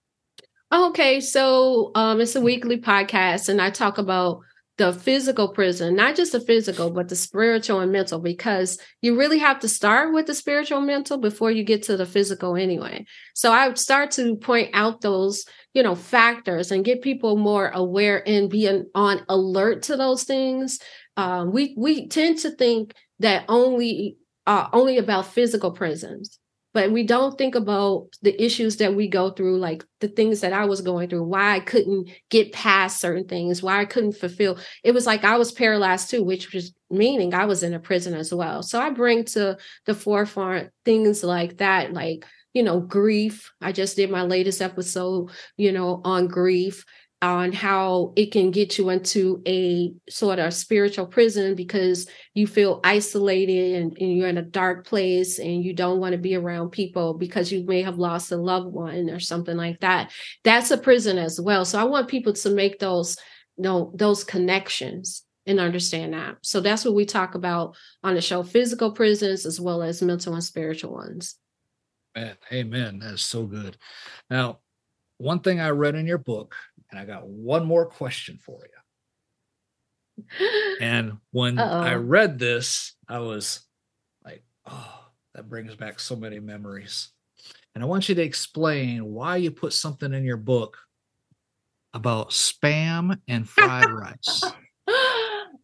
Okay. 0.74 1.20
So 1.20 1.92
um, 1.96 2.22
it's 2.22 2.36
a 2.36 2.42
weekly 2.42 2.80
podcast, 2.80 3.50
and 3.50 3.62
I 3.62 3.70
talk 3.70 4.00
about 4.00 4.40
the 4.78 4.92
physical 4.92 5.50
prison, 5.50 5.96
not 5.96 6.16
just 6.16 6.32
the 6.32 6.40
physical, 6.40 6.90
but 6.90 7.08
the 7.08 7.16
spiritual 7.16 7.80
and 7.80 7.92
mental, 7.92 8.20
because 8.20 8.80
you 9.02 9.18
really 9.18 9.38
have 9.38 9.60
to 9.60 9.70
start 9.70 10.14
with 10.14 10.26
the 10.26 10.34
spiritual 10.34 10.80
and 10.80 10.88
mental 10.88 11.18
before 11.18 11.52
you 11.52 11.64
get 11.64 11.84
to 11.84 11.96
the 11.96 12.08
physical 12.08 12.56
anyway. 12.56 13.06
So 13.36 13.52
I 13.52 13.68
would 13.68 13.78
start 13.78 14.12
to 14.12 14.36
point 14.36 14.72
out 14.74 15.02
those, 15.02 15.46
you 15.76 15.84
know, 15.84 15.94
factors 15.94 16.72
and 16.72 16.84
get 16.84 17.04
people 17.04 17.38
more 17.38 17.70
aware 17.70 18.28
and 18.28 18.50
be 18.50 18.68
on 18.96 19.22
alert 19.30 19.84
to 19.84 19.98
those 19.98 20.24
things. 20.24 20.80
Um, 21.18 21.52
we 21.52 21.76
we 21.78 22.08
tend 22.08 22.40
to 22.40 22.50
think 22.50 22.94
that 23.20 23.46
only 23.48 24.18
uh, 24.48 24.68
only 24.74 24.98
about 24.98 25.28
physical 25.28 25.72
prisons, 25.72 26.40
but 26.74 26.92
we 26.92 27.04
don't 27.04 27.38
think 27.38 27.56
about 27.56 28.08
the 28.22 28.44
issues 28.44 28.78
that 28.78 28.96
we 28.96 29.08
go 29.08 29.30
through 29.30 29.58
like 29.58 29.84
the 30.02 30.08
things 30.08 30.42
that 30.42 30.54
i 30.54 30.66
was 30.66 30.82
going 30.82 31.10
through 31.10 31.24
why 31.24 31.56
i 31.56 31.60
couldn't 31.60 32.10
get 32.30 32.52
past 32.52 33.00
certain 33.00 33.28
things 33.28 33.64
why 33.64 33.80
i 33.82 33.86
couldn't 33.86 34.14
fulfill. 34.14 34.58
It 34.84 34.94
was 34.94 35.06
like 35.06 35.24
i 35.24 35.38
was 35.38 35.52
paralyzed 35.52 36.10
too 36.10 36.24
which 36.24 36.54
was 36.54 36.74
meaning 36.90 37.34
i 37.34 37.46
was 37.46 37.64
in 37.64 37.74
a 37.74 37.80
prison 37.80 38.14
as 38.14 38.34
well. 38.34 38.64
So 38.64 38.80
i 38.80 38.90
bring 38.90 39.26
to 39.26 39.58
the 39.86 39.94
forefront 39.94 40.70
things 40.86 41.24
like 41.24 41.58
that 41.58 41.94
like 41.94 42.26
you 42.54 42.64
know 42.64 42.80
grief. 42.80 43.52
I 43.62 43.72
just 43.72 43.96
did 43.96 44.12
my 44.12 44.24
latest 44.24 44.62
episode 44.62 45.32
you 45.58 45.72
know 45.72 46.02
on 46.04 46.28
grief 46.28 46.86
on 47.24 47.54
how 47.54 48.12
it 48.18 48.32
can 48.34 48.52
get 48.52 48.78
you 48.78 48.90
into 48.90 49.42
a 49.48 49.94
sort 50.10 50.40
of 50.40 50.54
spiritual 50.54 51.08
prison 51.08 51.56
because 51.56 52.08
you 52.34 52.46
feel 52.46 52.82
isolated 52.84 53.82
and, 53.82 53.98
and, 53.98 54.18
you're 54.18 54.28
in 54.28 54.38
a 54.38 54.42
dark 54.42 54.86
place 54.86 55.40
and 55.40 55.64
you 55.64 55.74
don't 55.74 56.02
want 56.02 56.12
to 56.12 56.18
be 56.18 56.36
around 56.36 56.72
people 56.72 57.14
because 57.14 57.50
you 57.50 57.66
may 57.66 57.82
have 57.82 57.98
lost 57.98 58.32
a 58.34 58.36
loved 58.36 58.74
one 58.74 59.10
or 59.10 59.22
something 59.22 59.56
like 59.56 59.80
that. 59.80 60.12
That's 60.44 60.70
a 60.70 60.78
prison 60.78 61.18
as 61.18 61.40
well. 61.40 61.64
So 61.64 61.80
I 61.80 61.86
want 61.86 62.10
people 62.10 62.34
to 62.34 62.50
make 62.50 62.80
those 62.80 63.18
you 63.58 63.64
know, 63.64 63.92
those 63.96 64.24
connections 64.24 65.24
and 65.46 65.60
understand 65.60 66.14
that. 66.14 66.38
So 66.42 66.60
that's 66.60 66.86
what 66.86 66.96
we 66.96 67.06
talk 67.06 67.36
about 67.36 67.76
on 68.04 68.16
the 68.16 68.22
show 68.22 68.44
physical 68.44 68.92
prisons 68.92 69.46
as 69.46 69.60
well 69.60 69.82
as 69.82 70.02
mental 70.02 70.34
and 70.34 70.44
spiritual 70.44 70.94
ones. 70.94 71.36
Man, 72.16 72.36
amen. 72.52 73.00
That's 73.00 73.24
so 73.24 73.46
good. 73.46 73.78
Now, 74.30 74.60
one 75.18 75.40
thing 75.40 75.60
I 75.60 75.70
read 75.70 75.96
in 75.96 76.06
your 76.06 76.18
book 76.18 76.56
and 76.94 77.02
I 77.02 77.06
got 77.06 77.28
one 77.28 77.66
more 77.66 77.88
question 77.88 78.38
for 78.38 78.60
you. 78.62 78.70
And 80.80 81.18
when 81.32 81.58
Uh-oh. 81.58 81.80
I 81.80 81.96
read 81.96 82.38
this, 82.38 82.94
I 83.10 83.18
was 83.20 83.62
like, 84.24 84.44
oh, 84.68 85.06
that 85.34 85.50
brings 85.50 85.76
back 85.76 86.00
so 86.00 86.16
many 86.16 86.40
memories. 86.40 87.10
And 87.74 87.84
I 87.84 87.88
want 87.88 88.10
you 88.10 88.16
to 88.16 88.22
explain 88.22 89.06
why 89.06 89.38
you 89.38 89.50
put 89.50 89.74
something 89.74 90.14
in 90.14 90.24
your 90.24 90.38
book 90.38 90.78
about 91.96 92.30
spam 92.30 93.18
and 93.28 93.50
fried 93.50 93.90
rice. 93.90 94.44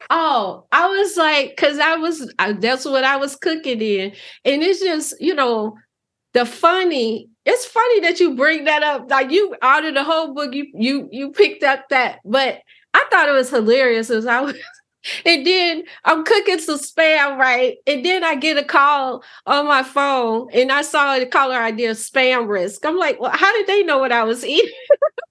Oh, 0.09 0.65
I 0.71 0.87
was 0.87 1.17
like, 1.17 1.49
because 1.49 1.77
I 1.77 1.97
was, 1.97 2.33
I, 2.39 2.53
that's 2.53 2.85
what 2.85 3.03
I 3.03 3.17
was 3.17 3.35
cooking 3.35 3.81
in. 3.81 4.13
And 4.45 4.63
it's 4.63 4.79
just, 4.79 5.13
you 5.19 5.35
know, 5.35 5.75
the 6.33 6.45
funny 6.45 7.29
it's 7.49 7.65
funny 7.65 8.01
that 8.01 8.19
you 8.19 8.35
bring 8.35 8.65
that 8.65 8.83
up. 8.83 9.09
Like 9.09 9.31
you 9.31 9.55
out 9.61 9.83
of 9.83 9.95
the 9.95 10.03
whole 10.03 10.33
book, 10.33 10.53
you 10.53 10.67
you 10.75 11.09
you 11.11 11.31
picked 11.31 11.63
up 11.63 11.89
that, 11.89 12.19
but 12.23 12.59
I 12.93 13.05
thought 13.09 13.27
it 13.27 13.33
was 13.33 13.49
hilarious 13.49 14.09
as 14.09 14.25
I 14.25 14.41
was. 14.41 14.55
And 15.25 15.47
then 15.47 15.83
I'm 16.03 16.25
cooking 16.25 16.59
some 16.59 16.77
spam, 16.77 17.37
right? 17.37 17.77
And 17.87 18.03
then 18.03 18.21
I 18.21 18.35
get 18.35 18.57
a 18.57 18.65
call 18.65 19.23
on 19.45 19.65
my 19.65 19.81
phone 19.81 20.49
and 20.53 20.73
I 20.73 20.81
saw 20.81 21.17
the 21.17 21.25
caller 21.25 21.55
ID 21.55 21.85
of 21.85 21.95
spam 21.95 22.49
risk. 22.49 22.85
I'm 22.85 22.97
like, 22.97 23.17
well, 23.17 23.31
how 23.33 23.49
did 23.53 23.65
they 23.65 23.83
know 23.83 23.97
what 23.97 24.11
I 24.11 24.25
was 24.25 24.43
eating? 24.43 24.69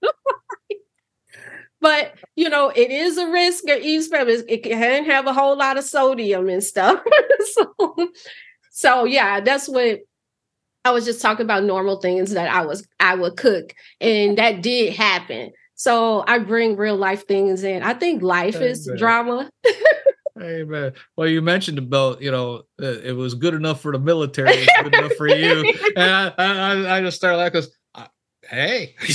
but 1.83 2.15
you 2.35 2.49
know, 2.49 2.71
it 2.71 2.91
is 2.91 3.19
a 3.19 3.29
risk 3.29 3.65
of 3.69 3.81
eating 3.81 4.11
spam. 4.11 4.43
It 4.49 4.63
can 4.63 5.05
have 5.05 5.27
a 5.27 5.35
whole 5.35 5.57
lot 5.59 5.77
of 5.77 5.85
sodium 5.85 6.49
and 6.49 6.65
stuff. 6.65 7.03
so, 7.53 8.09
so 8.71 9.05
yeah, 9.05 9.41
that's 9.41 9.69
what 9.69 10.01
I 10.85 10.91
was 10.91 11.05
just 11.05 11.21
talking 11.21 11.45
about 11.45 11.65
normal 11.65 12.01
things 12.01 12.33
that 12.33 12.49
I 12.49 12.65
was 12.65 12.87
I 13.01 13.15
would 13.15 13.37
cook, 13.37 13.75
and 14.01 14.39
that 14.39 14.63
did 14.63 14.95
happen. 14.95 15.51
So 15.75 16.25
I 16.27 16.39
bring 16.39 16.77
real 16.77 16.97
life 16.97 17.27
things 17.27 17.63
in. 17.63 17.83
I 17.83 17.95
think 17.95 18.23
life 18.23 18.57
Amen. 18.57 18.69
is 18.69 18.91
drama. 18.97 19.51
Amen. 20.41 20.93
Well, 21.17 21.29
you 21.29 21.43
mentioned 21.43 21.79
about 21.79 22.23
you 22.23 22.31
know 22.31 22.63
it 22.79 23.17
was 23.17 23.35
good 23.35 23.55
enough 23.55 23.81
for 23.81 23.93
the 23.93 23.99
military, 23.99 24.51
it's 24.53 24.83
good 24.83 24.95
enough 24.95 25.13
for 25.15 25.29
you, 25.29 25.75
and 25.97 26.11
I, 26.11 26.33
I, 26.39 26.99
I 26.99 27.01
just 27.01 27.17
started 27.17 27.39
laughing 27.39 27.63
because, 27.63 27.77
hey. 28.49 28.95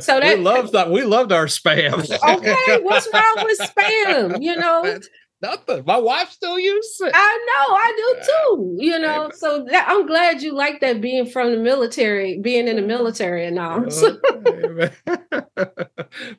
so 0.00 0.20
that, 0.20 0.36
we 0.38 0.42
loved 0.42 0.72
that 0.72 0.90
we 0.90 1.02
loved 1.04 1.32
our 1.32 1.46
spam. 1.46 1.94
okay, 2.36 2.82
what's 2.82 3.08
wrong 3.12 3.44
with 3.44 3.58
spam? 3.58 4.42
You 4.42 4.56
know, 4.56 4.98
Nothing. 5.40 5.84
My 5.86 5.98
wife 5.98 6.30
still 6.30 6.58
uses 6.58 7.00
it. 7.00 7.12
I 7.14 7.46
know, 7.46 7.76
I 7.76 7.92
do 7.96 8.16
too. 8.26 8.76
You 8.84 8.98
know, 8.98 9.26
Amen. 9.26 9.36
so 9.36 9.64
that, 9.70 9.86
I'm 9.88 10.04
glad 10.04 10.42
you 10.42 10.52
like 10.52 10.80
that 10.80 11.00
being 11.00 11.26
from 11.26 11.52
the 11.52 11.58
military, 11.58 12.40
being 12.40 12.66
in 12.66 12.74
the 12.74 12.82
military 12.82 13.46
and 13.46 13.56
all. 13.56 13.82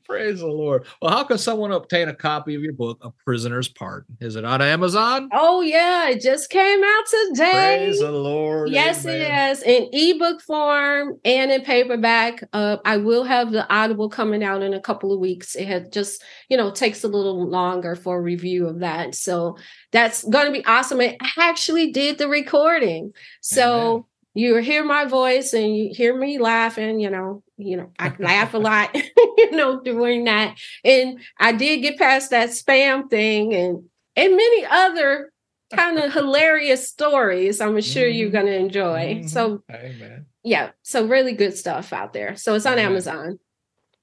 Praise 0.03 0.39
the 0.39 0.47
Lord. 0.47 0.85
Well, 1.01 1.11
how 1.11 1.23
can 1.23 1.37
someone 1.37 1.71
obtain 1.71 2.09
a 2.09 2.13
copy 2.13 2.55
of 2.55 2.61
your 2.61 2.73
book, 2.73 2.97
A 3.01 3.09
Prisoner's 3.23 3.69
Pardon? 3.69 4.17
Is 4.19 4.35
it 4.35 4.43
on 4.43 4.61
Amazon? 4.61 5.29
Oh 5.31 5.61
yeah, 5.61 6.09
it 6.09 6.19
just 6.19 6.49
came 6.49 6.83
out 6.83 7.03
today. 7.07 7.85
Praise 7.85 7.99
the 7.99 8.11
Lord. 8.11 8.69
Yes, 8.69 9.05
Amen. 9.05 9.21
it 9.21 9.51
is 9.51 9.63
in 9.63 9.87
ebook 9.93 10.41
form 10.41 11.17
and 11.23 11.51
in 11.51 11.61
paperback. 11.61 12.43
Uh, 12.51 12.75
I 12.83 12.97
will 12.97 13.23
have 13.23 13.51
the 13.51 13.65
Audible 13.73 14.09
coming 14.09 14.43
out 14.43 14.61
in 14.61 14.73
a 14.73 14.81
couple 14.81 15.13
of 15.13 15.21
weeks. 15.21 15.55
It 15.55 15.67
had 15.67 15.93
just, 15.93 16.21
you 16.49 16.57
know, 16.57 16.69
takes 16.69 17.05
a 17.05 17.07
little 17.07 17.47
longer 17.47 17.95
for 17.95 18.21
review 18.21 18.67
of 18.67 18.79
that 18.79 18.88
that. 18.89 19.15
So 19.15 19.57
that's 19.91 20.23
going 20.23 20.47
to 20.47 20.51
be 20.51 20.65
awesome. 20.65 20.99
I 20.99 21.17
actually 21.37 21.91
did 21.91 22.17
the 22.17 22.27
recording. 22.27 23.13
So 23.41 23.89
Amen. 23.89 24.03
you 24.33 24.55
hear 24.57 24.83
my 24.83 25.05
voice 25.05 25.53
and 25.53 25.75
you 25.75 25.91
hear 25.93 26.17
me 26.17 26.39
laughing, 26.39 26.99
you 26.99 27.09
know, 27.09 27.43
you 27.57 27.77
know, 27.77 27.91
I 27.99 28.13
laugh 28.19 28.53
a 28.53 28.57
lot, 28.57 28.95
you 29.37 29.51
know, 29.51 29.81
doing 29.81 30.25
that. 30.25 30.57
And 30.83 31.19
I 31.39 31.51
did 31.51 31.81
get 31.81 31.97
past 31.97 32.31
that 32.31 32.49
spam 32.49 33.09
thing 33.09 33.53
and 33.53 33.83
and 34.15 34.35
many 34.35 34.65
other 34.65 35.31
kind 35.73 35.97
of 35.99 36.11
hilarious 36.19 36.87
stories 36.87 37.61
I'm 37.61 37.79
sure 37.81 38.03
mm-hmm. 38.03 38.17
you're 38.17 38.31
going 38.31 38.47
to 38.47 38.55
enjoy. 38.55 39.15
Mm-hmm. 39.15 39.27
So 39.27 39.63
Amen. 39.71 40.25
Yeah, 40.43 40.71
so 40.83 41.05
really 41.05 41.33
good 41.33 41.57
stuff 41.57 41.91
out 41.93 42.13
there. 42.13 42.35
So 42.35 42.55
it's 42.55 42.65
on 42.65 42.73
Amen. 42.73 42.85
Amazon. 42.85 43.39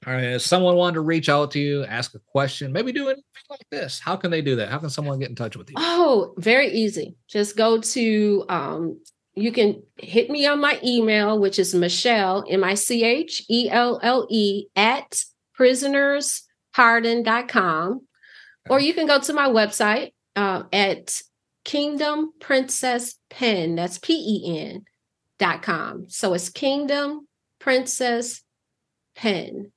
All 0.07 0.13
right. 0.13 0.25
If 0.25 0.43
someone 0.43 0.77
wanted 0.77 0.95
to 0.95 1.01
reach 1.01 1.29
out 1.29 1.51
to 1.53 1.59
you, 1.59 1.85
ask 1.85 2.15
a 2.15 2.21
question, 2.21 2.73
maybe 2.73 2.93
do 2.93 3.09
anything 3.09 3.25
like 3.51 3.67
this, 3.73 3.99
how 3.99 4.15
can 4.15 4.31
they 4.31 4.41
do 4.41 4.55
that? 4.57 4.69
How 4.69 4.79
can 4.79 4.89
someone 4.89 5.19
get 5.19 5.31
in 5.31 5.35
touch 5.35 5.57
with 5.57 5.69
you? 5.69 5.75
Oh, 5.77 6.33
very 6.37 6.69
easy. 6.69 7.17
Just 7.27 7.57
go 7.57 7.81
to, 7.81 8.45
um, 8.49 9.01
you 9.35 9.51
can 9.51 9.83
hit 9.97 10.31
me 10.31 10.47
on 10.47 10.61
my 10.61 10.79
email, 10.85 11.41
which 11.41 11.59
is 11.59 11.75
Michelle, 11.75 12.45
M 12.49 12.63
I 12.63 12.75
C 12.75 13.03
H 13.03 13.45
E 13.51 13.69
L 13.69 13.99
L 14.01 14.29
E, 14.31 14.67
at 14.77 15.25
prisonerspardon.com. 15.59 17.93
Okay. 17.95 18.01
Or 18.69 18.79
you 18.79 18.95
can 18.95 19.09
go 19.09 19.19
to 19.19 19.33
my 19.33 19.49
website 19.49 20.13
uh, 20.37 20.63
at 20.73 21.21
Kingdom 21.65 22.31
Princess 22.39 23.17
Pen, 23.29 23.75
that's 23.75 23.99
P 23.99 24.13
E 24.15 24.61
N 24.61 24.85
dot 25.41 25.63
com. 25.63 26.09
So 26.09 26.33
it's 26.33 26.49
Kingdom 26.49 27.27
Princess 27.59 28.45
Pen 29.17 29.73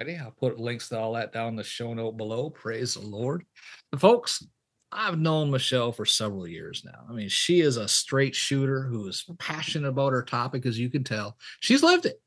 I'll 0.00 0.30
put 0.30 0.60
links 0.60 0.88
to 0.90 0.98
all 0.98 1.14
that 1.14 1.32
down 1.32 1.48
in 1.48 1.56
the 1.56 1.64
show 1.64 1.94
note 1.94 2.16
below. 2.16 2.50
Praise 2.50 2.94
the 2.94 3.00
Lord. 3.00 3.44
And 3.92 4.00
folks, 4.00 4.46
I've 4.92 5.18
known 5.18 5.50
Michelle 5.50 5.92
for 5.92 6.04
several 6.04 6.46
years 6.46 6.84
now. 6.84 7.04
I 7.08 7.12
mean, 7.12 7.28
she 7.28 7.60
is 7.60 7.76
a 7.76 7.88
straight 7.88 8.34
shooter 8.34 8.82
who 8.82 9.08
is 9.08 9.24
passionate 9.38 9.88
about 9.88 10.12
her 10.12 10.22
topic, 10.22 10.66
as 10.66 10.78
you 10.78 10.90
can 10.90 11.02
tell. 11.02 11.36
She's 11.60 11.82
lived 11.82 12.06
it. 12.06 12.20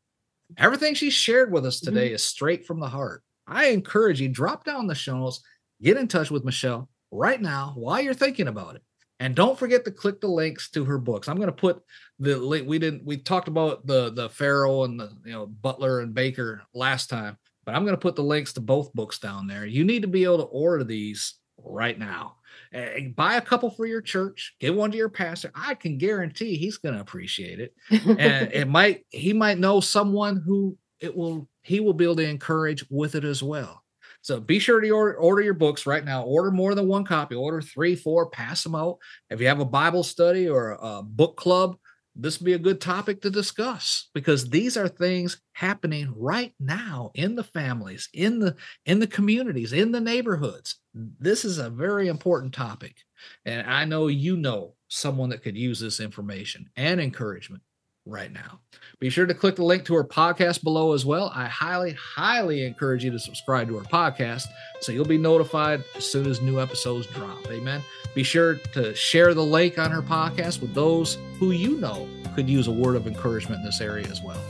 Everything 0.58 0.96
she 0.96 1.10
shared 1.10 1.52
with 1.52 1.66
us 1.66 1.80
today 1.80 2.08
mm-hmm. 2.08 2.16
is 2.16 2.24
straight 2.24 2.66
from 2.66 2.80
the 2.80 2.90
heart. 2.90 3.24
I 3.48 3.68
encourage 3.68 4.20
you, 4.20 4.30
drop 4.30 4.66
down 4.66 4.88
the 4.88 4.96
show 4.96 5.18
notes, 5.18 5.42
get 5.82 5.98
in 5.98 6.08
touch 6.08 6.32
with 6.32 6.46
Michelle 6.46 6.90
right 7.12 7.42
now 7.42 7.74
while 7.76 8.02
you're 8.02 8.14
thinking 8.14 8.48
about 8.48 8.76
it. 8.76 8.84
And 9.20 9.36
don't 9.36 9.60
forget 9.60 9.86
to 9.86 9.92
click 9.92 10.22
the 10.22 10.28
links 10.28 10.70
to 10.72 10.86
her 10.86 10.98
books. 10.98 11.28
I'm 11.28 11.36
going 11.36 11.48
to 11.48 11.54
put 11.54 11.84
the 12.20 12.38
link. 12.38 12.68
We 12.68 12.80
didn't. 12.80 13.06
We 13.06 13.18
talked 13.18 13.50
about 13.50 13.86
the 13.86 14.12
the 14.12 14.30
Pharaoh 14.30 14.84
and 14.84 15.00
the 15.00 15.12
you 15.26 15.34
know 15.34 15.46
Butler 15.46 16.00
and 16.00 16.14
Baker 16.14 16.64
last 16.74 17.10
time 17.10 17.38
but 17.70 17.76
I'm 17.76 17.84
going 17.84 17.94
to 17.94 18.02
put 18.02 18.16
the 18.16 18.24
links 18.24 18.54
to 18.54 18.62
both 18.62 18.92
books 18.96 19.20
down 19.20 19.46
there. 19.46 19.64
You 19.64 19.84
need 19.84 20.02
to 20.02 20.08
be 20.08 20.24
able 20.24 20.40
to 20.40 20.46
order 20.46 20.84
these 20.84 21.36
right 21.64 22.00
now. 22.00 22.38
Uh, 22.74 23.12
buy 23.16 23.36
a 23.36 23.42
couple 23.42 23.70
for 23.70 23.86
your 23.86 24.02
church, 24.02 24.56
give 24.60 24.74
one 24.74 24.90
to 24.90 24.98
your 24.98 25.08
pastor. 25.08 25.52
I 25.54 25.76
can 25.76 26.00
guarantee 26.00 26.58
he's 26.58 26.78
going 26.78 26.96
to 26.96 27.02
appreciate 27.02 27.60
it. 27.60 27.76
and 27.92 28.52
it 28.52 28.68
might, 28.68 29.06
he 29.10 29.34
might 29.34 29.60
know 29.60 29.82
someone 29.82 30.42
who 30.44 30.80
it 31.00 31.16
will, 31.16 31.48
he 31.62 31.80
will 31.80 31.94
be 31.94 32.06
able 32.06 32.16
to 32.16 32.28
encourage 32.28 32.84
with 32.90 33.14
it 33.14 33.24
as 33.24 33.44
well. 33.44 33.84
So 34.24 34.40
be 34.40 34.58
sure 34.58 34.82
to 34.82 34.90
order, 34.90 35.18
order 35.18 35.44
your 35.44 35.54
books 35.54 35.86
right 35.86 36.04
now. 36.04 36.24
Order 36.24 36.50
more 36.50 36.74
than 36.74 36.88
one 36.88 37.06
copy. 37.06 37.36
Order 37.36 37.62
three, 37.62 37.96
four, 37.96 38.32
pass 38.32 38.64
them 38.64 38.74
out. 38.74 38.98
If 39.30 39.42
you 39.42 39.48
have 39.48 39.60
a 39.60 39.66
Bible 39.66 40.02
study 40.02 40.50
or 40.50 40.72
a 40.82 41.04
book 41.04 41.38
club, 41.38 41.78
this 42.22 42.40
would 42.40 42.46
be 42.46 42.54
a 42.54 42.60
good 42.60 42.82
topic 42.82 43.22
to 43.22 43.30
discuss 43.30 44.10
because 44.14 44.50
these 44.50 44.76
are 44.78 44.88
things 44.88 45.42
happening 45.54 46.14
right 46.16 46.54
now 46.60 47.12
in 47.14 47.36
the 47.36 47.44
families 47.44 48.10
in 48.14 48.40
the 48.40 48.56
in 48.86 49.00
the 49.00 49.08
communities 49.08 49.74
in 49.74 49.92
the 49.92 50.02
neighborhoods. 50.02 50.76
This 50.94 51.46
is 51.46 51.58
a 51.58 51.70
very 51.70 52.08
important 52.08 52.54
topic. 52.54 52.98
And 53.46 53.68
i 53.68 53.86
know 53.86 54.08
you 54.08 54.38
know 54.38 54.76
someone 54.88 55.30
that 55.30 55.44
could 55.44 55.58
use 55.58 55.80
this 55.80 56.00
information 56.00 56.70
and 56.76 57.00
encouragement 57.00 57.64
right 58.06 58.32
now. 58.32 58.60
Be 59.00 59.10
sure 59.10 59.26
to 59.26 59.34
click 59.34 59.56
the 59.56 59.64
link 59.64 59.86
to 59.86 59.96
her 59.96 60.04
podcast 60.04 60.64
below 60.64 60.94
as 60.94 61.06
well. 61.06 61.32
I 61.34 61.46
highly, 61.46 61.94
highly 61.94 62.66
encourage 62.66 63.04
you 63.04 63.12
to 63.12 63.20
subscribe 63.20 63.68
to 63.70 63.78
her 63.78 63.86
podcast 63.86 64.46
so 64.82 64.92
you'll 64.92 65.06
be 65.06 65.18
notified 65.18 65.84
as 65.96 66.06
soon 66.06 66.28
as 66.28 66.42
new 66.42 66.60
episodes 66.60 67.08
drop. 67.08 67.46
Amen. 67.50 67.82
Be 68.16 68.24
sure 68.24 68.56
to 68.74 68.94
share 68.96 69.34
the 69.34 69.44
link 69.44 69.78
on 69.78 69.92
her 69.92 70.02
podcast 70.02 70.62
with 70.62 70.74
those 70.74 71.18
who 71.40 71.52
you 71.52 71.78
know 71.80 72.08
could 72.36 72.50
use 72.50 72.68
a 72.68 72.72
word 72.72 72.96
of 72.96 73.08
encouragement 73.08 73.60
in 73.60 73.66
this 73.66 73.82
area 73.82 74.08
as 74.08 74.22
well. 74.22 74.42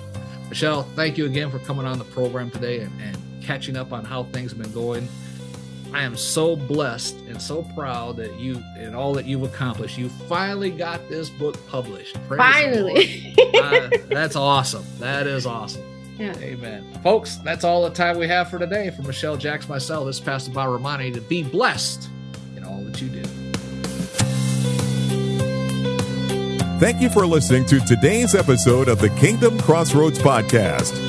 Michelle, 0.50 0.84
thank 0.96 1.18
you 1.18 1.26
again 1.26 1.52
for 1.52 1.60
coming 1.60 1.86
on 1.86 2.00
the 2.00 2.06
program 2.06 2.50
today 2.50 2.80
and, 2.80 2.92
and 3.02 3.18
catching 3.44 3.78
up 3.78 3.94
on 3.94 4.04
how 4.04 4.24
things 4.26 4.52
have 4.52 4.62
been 4.62 4.72
going 4.74 5.08
I 5.92 6.04
am 6.04 6.16
so 6.16 6.56
blessed 6.56 7.16
and 7.28 7.42
so 7.42 7.64
proud 7.76 8.18
that 8.18 8.40
you 8.40 8.64
and 8.78 8.96
all 8.96 9.14
that 9.14 9.26
you've 9.26 9.44
accomplished. 9.44 9.98
You 9.98 10.10
finally 10.10 10.70
got 10.72 11.10
this 11.10 11.30
book 11.30 11.56
published. 11.68 12.16
Praise 12.28 12.40
finally. 12.40 13.36
uh, 13.56 13.90
that's 14.08 14.36
awesome. 14.36 14.86
That 15.00 15.26
is 15.26 15.46
awesome. 15.46 15.84
Yeah. 16.18 16.38
Amen. 16.38 16.86
Folks, 17.02 17.38
that's 17.38 17.64
all 17.64 17.84
the 17.84 17.96
time 17.96 18.18
we 18.18 18.28
have 18.28 18.50
for 18.50 18.60
today. 18.60 18.92
For 18.92 19.02
Michelle 19.04 19.38
Jacks, 19.38 19.68
myself, 19.70 20.06
this 20.06 20.18
is 20.18 20.22
Pastor 20.22 20.52
Bob 20.52 20.70
Romani 20.70 21.12
to 21.12 21.22
be 21.22 21.44
blessed 21.44 22.10
in 22.56 22.64
all 22.64 22.82
that 22.84 23.02
you 23.02 23.10
do. 23.10 23.24
Thank 26.80 27.02
you 27.02 27.10
for 27.10 27.26
listening 27.26 27.66
to 27.66 27.80
today's 27.82 28.36
episode 28.36 28.88
of 28.88 29.00
the 29.00 29.10
Kingdom 29.12 29.60
Crossroads 29.60 30.20
Podcast. 30.20 31.09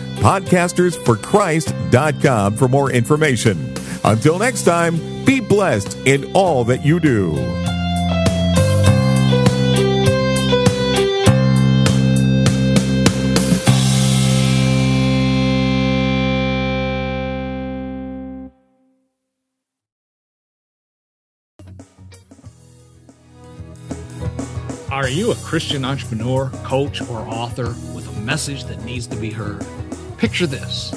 podcastersforchrist.com 0.21 2.55
for 2.55 2.67
more 2.67 2.91
information. 2.91 3.73
Until 4.03 4.39
next 4.39 4.63
time, 4.63 4.97
be 5.25 5.39
blessed 5.39 5.95
in 6.05 6.31
all 6.33 6.63
that 6.65 6.85
you 6.85 6.99
do. 6.99 7.35
Are 24.91 25.09
you 25.09 25.31
a 25.31 25.35
Christian 25.35 25.83
entrepreneur, 25.83 26.51
coach, 26.63 27.01
or 27.01 27.21
author 27.21 27.69
with 27.95 28.07
a 28.07 28.21
message 28.21 28.65
that 28.65 28.83
needs 28.83 29.07
to 29.07 29.15
be 29.15 29.31
heard? 29.31 29.65
Picture 30.21 30.45
this 30.45 30.93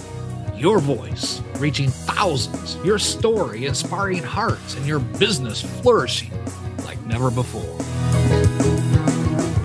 your 0.55 0.79
voice 0.79 1.41
reaching 1.57 1.89
thousands, 1.89 2.77
your 2.85 2.99
story 2.99 3.65
inspiring 3.65 4.23
hearts, 4.23 4.77
and 4.77 4.85
your 4.87 4.99
business 4.99 5.63
flourishing 5.81 6.31
like 6.85 7.03
never 7.07 7.31
before. 7.31 7.63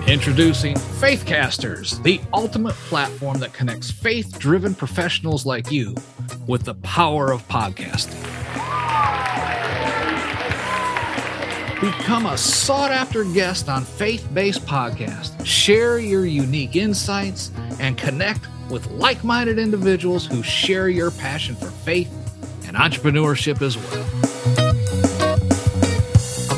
Introducing 0.08 0.76
Faithcasters, 0.76 2.02
the 2.02 2.22
ultimate 2.32 2.74
platform 2.88 3.38
that 3.40 3.52
connects 3.52 3.90
faith 3.90 4.38
driven 4.38 4.74
professionals 4.74 5.44
like 5.44 5.70
you 5.70 5.94
with 6.46 6.64
the 6.64 6.74
power 6.76 7.30
of 7.30 7.46
podcasting. 7.46 8.18
Become 11.82 12.24
a 12.24 12.38
sought 12.38 12.92
after 12.92 13.24
guest 13.24 13.68
on 13.68 13.84
faith 13.84 14.26
based 14.32 14.64
podcasts. 14.64 15.44
Share 15.44 15.98
your 15.98 16.24
unique 16.24 16.76
insights 16.76 17.52
and 17.78 17.98
connect 17.98 18.46
with 18.70 18.90
like 18.92 19.24
minded 19.24 19.58
individuals 19.58 20.26
who 20.26 20.42
share 20.42 20.88
your 20.88 21.10
passion 21.10 21.54
for 21.56 21.66
faith 21.66 22.10
and 22.66 22.76
entrepreneurship 22.76 23.60
as 23.62 23.76
well. 23.76 24.06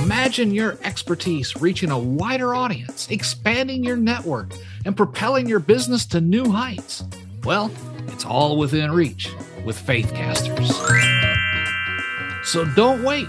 Imagine 0.03 0.53
your 0.53 0.79
expertise 0.85 1.57
reaching 1.57 1.90
a 1.90 1.98
wider 1.98 2.55
audience, 2.55 3.09
expanding 3.11 3.83
your 3.83 3.96
network, 3.96 4.53
and 4.85 4.96
propelling 4.96 5.48
your 5.48 5.59
business 5.59 6.07
to 6.07 6.20
new 6.20 6.51
heights. 6.51 7.05
Well, 7.44 7.70
it's 8.09 8.25
all 8.25 8.57
within 8.57 8.92
reach 8.92 9.31
with 9.64 9.79
Faithcasters. 9.79 10.70
So 12.44 12.64
don't 12.75 13.03
wait. 13.03 13.29